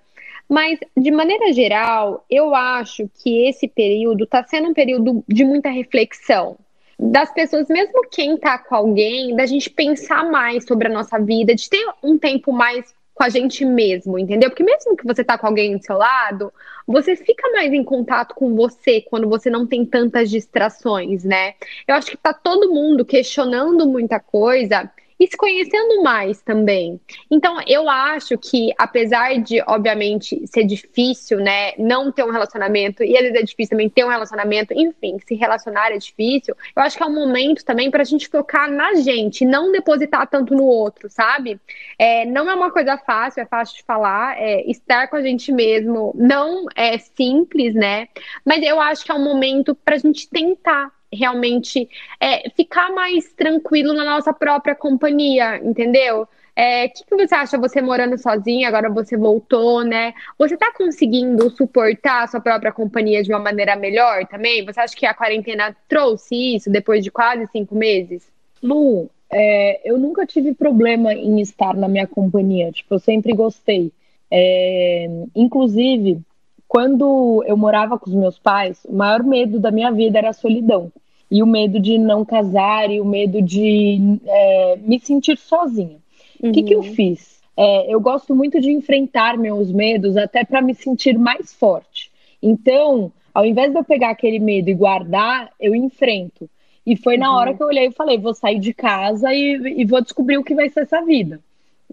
[0.49, 5.69] Mas, de maneira geral, eu acho que esse período está sendo um período de muita
[5.69, 6.57] reflexão,
[7.03, 11.55] das pessoas, mesmo quem tá com alguém, da gente pensar mais sobre a nossa vida,
[11.55, 14.51] de ter um tempo mais com a gente mesmo, entendeu?
[14.51, 16.53] Porque mesmo que você tá com alguém do seu lado,
[16.87, 21.55] você fica mais em contato com você quando você não tem tantas distrações, né?
[21.89, 26.99] Eu acho que tá todo mundo questionando muita coisa e se conhecendo mais também.
[27.31, 33.15] Então, eu acho que, apesar de, obviamente, ser difícil, né, não ter um relacionamento, e
[33.15, 36.97] às vezes é difícil também ter um relacionamento, enfim, se relacionar é difícil, eu acho
[36.97, 40.65] que é um momento também para a gente focar na gente, não depositar tanto no
[40.65, 41.61] outro, sabe?
[41.99, 45.53] É, não é uma coisa fácil, é fácil de falar, é, estar com a gente
[45.53, 48.09] mesmo não é simples, né?
[48.43, 51.89] Mas eu acho que é um momento para a gente tentar realmente
[52.21, 56.23] é, ficar mais tranquilo na nossa própria companhia, entendeu?
[56.23, 60.13] O é, que, que, você acha você morando sozinha, agora você voltou, né?
[60.39, 64.65] Você tá conseguindo suportar a sua própria companhia de uma maneira melhor também?
[64.65, 68.31] Você acha que a quarentena trouxe isso depois de quase cinco meses?
[68.63, 73.93] Lu, é, eu nunca tive problema em estar na minha companhia, tipo, eu sempre gostei.
[74.31, 76.21] É, inclusive,
[76.69, 80.33] quando eu morava com os meus pais, o maior medo da minha vida era a
[80.33, 80.93] solidão.
[81.31, 85.99] E o medo de não casar e o medo de é, me sentir sozinha.
[86.43, 86.53] O uhum.
[86.53, 86.95] que, que eu uhum.
[86.95, 87.41] fiz?
[87.61, 92.11] é, eu gosto muito de enfrentar meus medos até para me sentir mais forte.
[92.43, 96.49] Então, ao invés de eu pegar aquele medo e guardar, eu enfrento.
[96.87, 97.57] E foi na hora uhum.
[97.59, 100.55] que eu olhei e falei: vou sair de casa e, e vou descobrir o que
[100.55, 101.39] vai ser essa vida.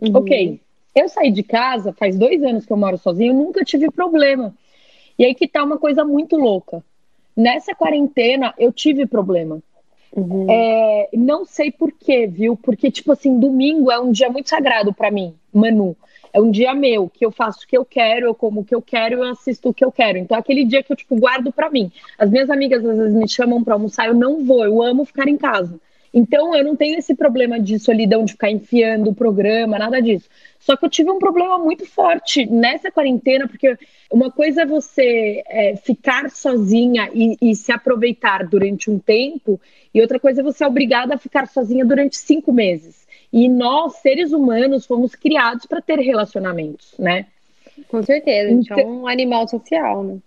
[0.01, 0.11] Uhum.
[0.15, 0.61] Ok,
[0.95, 4.53] eu saí de casa, faz dois anos que eu moro sozinho, nunca tive problema.
[5.19, 6.81] E aí que tá uma coisa muito louca.
[7.37, 9.61] Nessa quarentena, eu tive problema.
[10.11, 10.47] Uhum.
[10.49, 12.57] É, não sei por quê, viu?
[12.57, 15.95] Porque, tipo assim, domingo é um dia muito sagrado para mim, Manu.
[16.33, 18.73] É um dia meu, que eu faço o que eu quero, eu como o que
[18.73, 20.17] eu quero, eu assisto o que eu quero.
[20.17, 21.91] Então, é aquele dia que eu, tipo, guardo para mim.
[22.17, 25.27] As minhas amigas às vezes me chamam para almoçar, eu não vou, eu amo ficar
[25.27, 25.79] em casa.
[26.17, 30.27] Então, eu não tenho esse problema de solidão, de ficar enfiando o programa, nada disso.
[30.59, 33.77] Só que eu tive um problema muito forte nessa quarentena, porque
[34.11, 39.61] uma coisa é você é, ficar sozinha e, e, se aproveitar durante um tempo,
[39.93, 43.05] e outra coisa é você é obrigada a ficar sozinha durante cinco meses.
[43.31, 47.27] E nós, seres humanos, fomos criados para ter relacionamentos, né?
[47.89, 50.17] Com certeza, a gente então, é um animal social, né?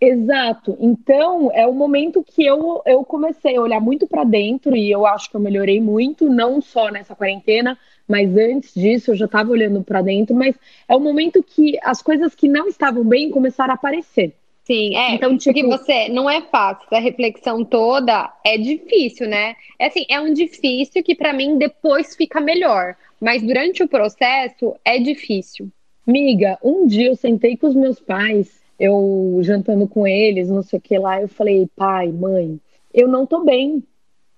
[0.00, 0.78] Exato.
[0.80, 5.04] Então, é o momento que eu, eu comecei a olhar muito para dentro e eu
[5.04, 7.78] acho que eu melhorei muito, não só nessa quarentena,
[8.08, 10.34] mas antes disso eu já estava olhando para dentro.
[10.34, 10.56] Mas
[10.88, 14.34] é o momento que as coisas que não estavam bem começaram a aparecer.
[14.64, 15.14] Sim, é.
[15.16, 15.52] Então, tipo...
[15.52, 19.54] Porque você não é fácil, a reflexão toda é difícil, né?
[19.78, 24.74] É assim, é um difícil que para mim depois fica melhor, mas durante o processo
[24.82, 25.68] é difícil.
[26.06, 30.78] Miga, um dia eu sentei com os meus pais eu jantando com eles, não sei
[30.78, 32.58] o que lá, eu falei, pai, mãe,
[32.94, 33.84] eu não tô bem,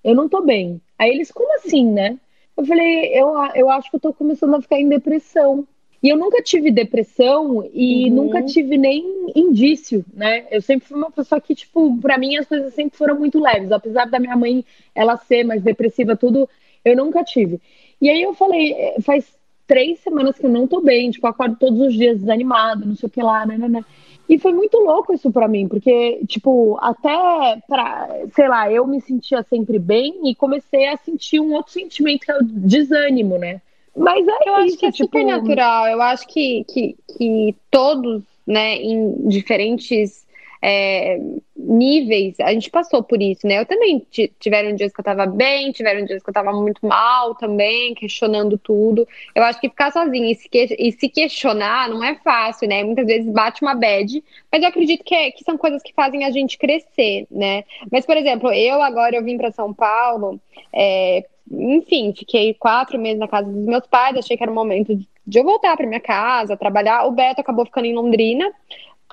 [0.03, 0.81] eu não tô bem.
[0.99, 2.19] Aí eles, como assim, né?
[2.57, 5.65] Eu falei, eu, eu acho que eu tô começando a ficar em depressão.
[6.03, 8.15] E eu nunca tive depressão e uhum.
[8.15, 10.45] nunca tive nem indício, né?
[10.51, 13.71] Eu sempre fui uma pessoa que, tipo, para mim as coisas sempre foram muito leves.
[13.71, 16.49] Apesar da minha mãe, ela ser mais depressiva, tudo,
[16.83, 17.61] eu nunca tive.
[18.01, 19.25] E aí eu falei, é, faz
[19.67, 23.07] três semanas que eu não tô bem, tipo, acordo todos os dias desanimada, não sei
[23.07, 23.85] o que lá, né, né, né.
[24.27, 29.01] E foi muito louco isso para mim, porque, tipo, até para, sei lá, eu me
[29.01, 33.61] sentia sempre bem e comecei a sentir um outro sentimento que é o desânimo, né?
[33.95, 35.05] Mas é eu isso, acho que é tipo...
[35.05, 35.87] super natural.
[35.87, 40.22] Eu acho que, que, que todos, né, em diferentes
[40.65, 41.19] é,
[41.57, 43.59] níveis, a gente passou por isso, né?
[43.59, 44.01] Eu também
[44.39, 48.57] tiveram dias que eu tava bem, tiveram dias que eu tava muito mal também, questionando
[48.57, 49.05] tudo.
[49.35, 52.81] Eu acho que ficar sozinha e se, que, e se questionar não é fácil, né?
[52.81, 56.23] Muitas vezes bate uma bad, mas eu acredito que, é, que são coisas que fazem
[56.23, 57.65] a gente crescer, né?
[57.91, 60.39] Mas, por exemplo, eu agora eu vim para São Paulo,
[60.71, 64.97] é, enfim, fiquei quatro meses na casa dos meus pais, achei que era o momento
[65.27, 67.05] de eu voltar para minha casa, trabalhar.
[67.05, 68.49] O Beto acabou ficando em Londrina,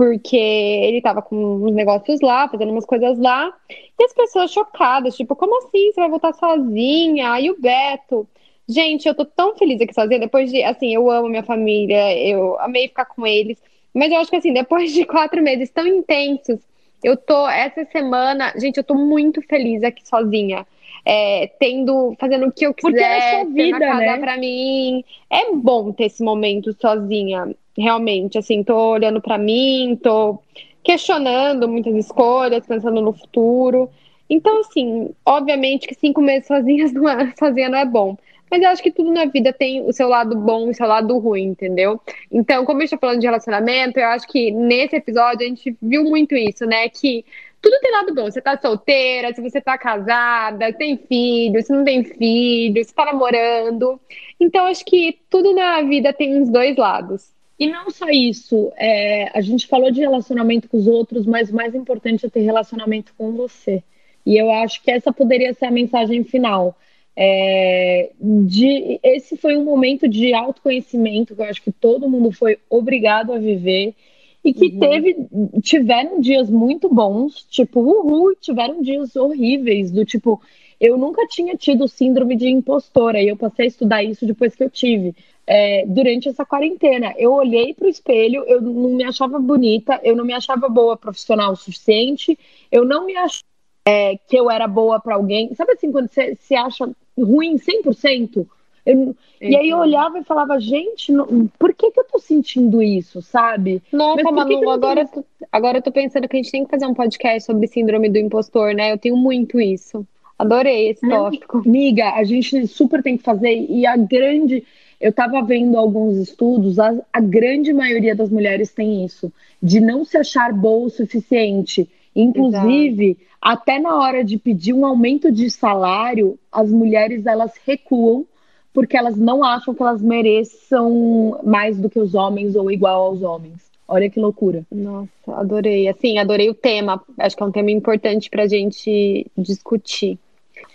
[0.00, 5.14] porque ele estava com uns negócios lá, fazendo umas coisas lá, e as pessoas chocadas,
[5.14, 5.92] tipo, como assim?
[5.92, 7.38] Você vai voltar sozinha?
[7.38, 8.26] E o Beto?
[8.66, 12.58] Gente, eu tô tão feliz aqui sozinha, depois de, assim, eu amo minha família, eu
[12.60, 13.58] amei ficar com eles,
[13.92, 16.60] mas eu acho que, assim, depois de quatro meses tão intensos,
[17.04, 20.66] eu tô, essa semana, gente, eu tô muito feliz aqui sozinha.
[21.04, 24.18] É, tendo, fazendo o que eu quiser, Porque é a sua vida, casa né?
[24.18, 25.02] pra mim.
[25.30, 30.38] É bom ter esse momento sozinha realmente, assim, tô olhando para mim, tô
[30.82, 33.90] questionando muitas escolhas, pensando no futuro.
[34.28, 38.16] Então, assim, obviamente que cinco meses sozinhas não é, sozinha não é bom.
[38.50, 40.86] Mas eu acho que tudo na vida tem o seu lado bom e o seu
[40.86, 42.00] lado ruim, entendeu?
[42.32, 45.76] Então, como a gente tá falando de relacionamento, eu acho que nesse episódio a gente
[45.80, 46.88] viu muito isso, né?
[46.88, 47.24] Que
[47.62, 48.24] tudo tem lado bom.
[48.24, 53.04] Você tá solteira, se você tá casada, tem filho, se não tem filho, se tá
[53.04, 54.00] namorando.
[54.40, 57.30] Então, acho que tudo na vida tem uns dois lados.
[57.60, 61.54] E não só isso, é, a gente falou de relacionamento com os outros, mas o
[61.54, 63.82] mais importante é ter relacionamento com você.
[64.24, 66.74] E eu acho que essa poderia ser a mensagem final.
[67.14, 72.56] É, de, esse foi um momento de autoconhecimento que eu acho que todo mundo foi
[72.70, 73.94] obrigado a viver
[74.42, 74.78] e que uhum.
[74.78, 75.16] teve
[75.60, 80.40] tiveram dias muito bons, tipo, uhul, tiveram dias horríveis, do tipo,
[80.80, 84.64] eu nunca tinha tido síndrome de impostora e eu passei a estudar isso depois que
[84.64, 85.14] eu tive
[85.50, 87.12] é, durante essa quarentena.
[87.18, 90.96] Eu olhei para o espelho, eu não me achava bonita, eu não me achava boa
[90.96, 92.38] profissional o suficiente,
[92.70, 93.42] eu não me achava
[93.84, 95.52] é, que eu era boa para alguém.
[95.56, 96.88] Sabe assim, quando você se acha
[97.18, 98.46] ruim 100%?
[98.86, 102.80] Eu, e aí eu olhava e falava, gente, não, por que, que eu tô sentindo
[102.80, 103.82] isso, sabe?
[103.92, 105.24] Nossa, Manu, que que agora, tô...
[105.50, 108.18] agora eu tô pensando que a gente tem que fazer um podcast sobre síndrome do
[108.18, 108.92] impostor, né?
[108.92, 110.06] Eu tenho muito isso.
[110.40, 111.58] Adorei esse tópico.
[111.58, 114.64] Amiga, a gente super tem que fazer, e a grande.
[114.98, 119.30] Eu estava vendo alguns estudos, a, a, grande maioria das mulheres tem isso,
[119.62, 121.88] de não se achar boa o suficiente.
[122.16, 123.26] Inclusive, Exato.
[123.40, 128.26] até na hora de pedir um aumento de salário, as mulheres elas recuam
[128.72, 133.22] porque elas não acham que elas mereçam mais do que os homens ou igual aos
[133.22, 133.70] homens.
[133.86, 134.64] Olha que loucura.
[134.70, 135.88] Nossa, adorei.
[135.88, 137.02] Assim, adorei o tema.
[137.18, 140.18] Acho que é um tema importante para a gente discutir.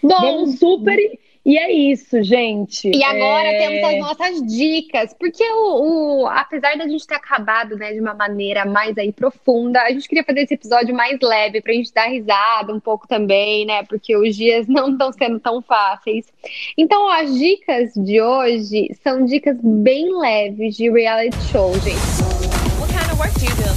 [0.08, 0.98] Bom, super
[1.46, 2.90] e é isso, gente.
[2.90, 3.60] E agora é...
[3.60, 8.16] temos as nossas dicas, porque o, o, apesar da gente ter acabado, né, de uma
[8.16, 12.08] maneira mais aí profunda, a gente queria fazer esse episódio mais leve pra gente dar
[12.08, 13.84] risada um pouco também, né?
[13.84, 16.26] Porque os dias não estão sendo tão fáceis.
[16.76, 21.96] Então, ó, as dicas de hoje são dicas bem leves de reality show, gente.
[22.80, 23.76] What kind of work do you do?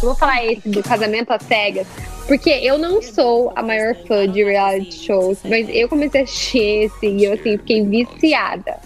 [0.00, 4.42] Vou falar esse do casamento às cegas porque eu não sou a maior fã de
[4.42, 8.78] reality shows, mas eu comecei a assistir esse e eu assim, fiquei viciada.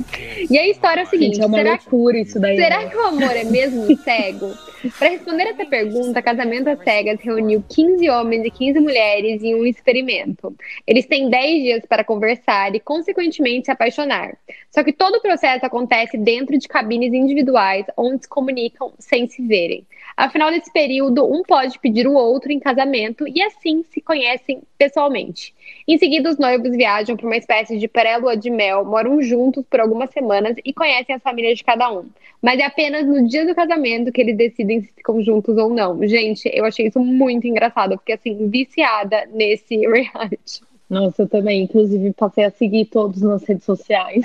[0.51, 2.57] E a história é o seguinte: Gente, é uma será, loucura isso daí.
[2.57, 2.91] Será né?
[2.91, 4.53] que o amor é mesmo cego?
[4.99, 9.67] Para responder essa pergunta, Casamento às Cegas reuniu 15 homens e 15 mulheres em um
[9.67, 10.55] experimento.
[10.87, 14.39] Eles têm 10 dias para conversar e, consequentemente, se apaixonar.
[14.71, 19.47] Só que todo o processo acontece dentro de cabines individuais, onde se comunicam sem se
[19.47, 19.85] verem.
[20.17, 25.55] Afinal desse período, um pode pedir o outro em casamento e assim se conhecem pessoalmente.
[25.87, 29.81] Em seguida, os noivos viajam para uma espécie de pré-lua de mel, moram juntos por
[29.81, 32.07] algumas semanas e conhecem as famílias de cada um.
[32.43, 36.07] Mas é apenas no dia do casamento que eles decidem se ficam juntos ou não.
[36.07, 40.63] Gente, eu achei isso muito engraçado, porque assim, viciada nesse reality.
[40.91, 41.63] Nossa, eu também.
[41.63, 44.25] Inclusive, passei a seguir todos nas redes sociais.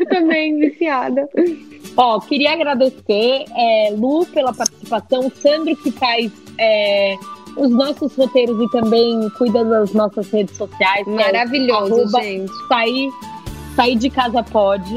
[0.00, 1.28] eu também, viciada.
[1.94, 7.16] Ó, queria agradecer, é, Lu, pela participação, Sandro, que faz é,
[7.58, 11.06] os nossos roteiros e também cuida das nossas redes sociais.
[11.06, 12.52] É Maravilhoso, é gente.
[12.68, 13.10] Sair,
[13.74, 14.94] sair de casa pode.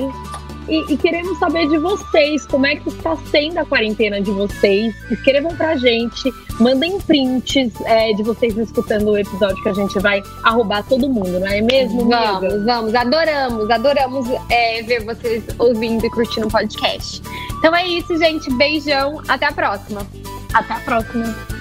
[0.70, 4.94] E, e, queremos saber de vocês, como é que está sendo a quarentena de vocês.
[5.10, 10.22] Escrevam pra gente, mandem prints é, de vocês escutando o episódio que a gente vai
[10.44, 12.08] arrobar todo mundo, não é mesmo?
[12.08, 12.64] Vamos, amiga?
[12.64, 12.96] vamos.
[12.96, 17.22] Adoramos, adoramos é, ver vocês ouvindo e curtindo o podcast.
[17.58, 18.50] Então é isso, gente.
[18.54, 19.22] Beijão.
[19.28, 20.08] Até a próxima.
[20.54, 21.61] Até a próxima.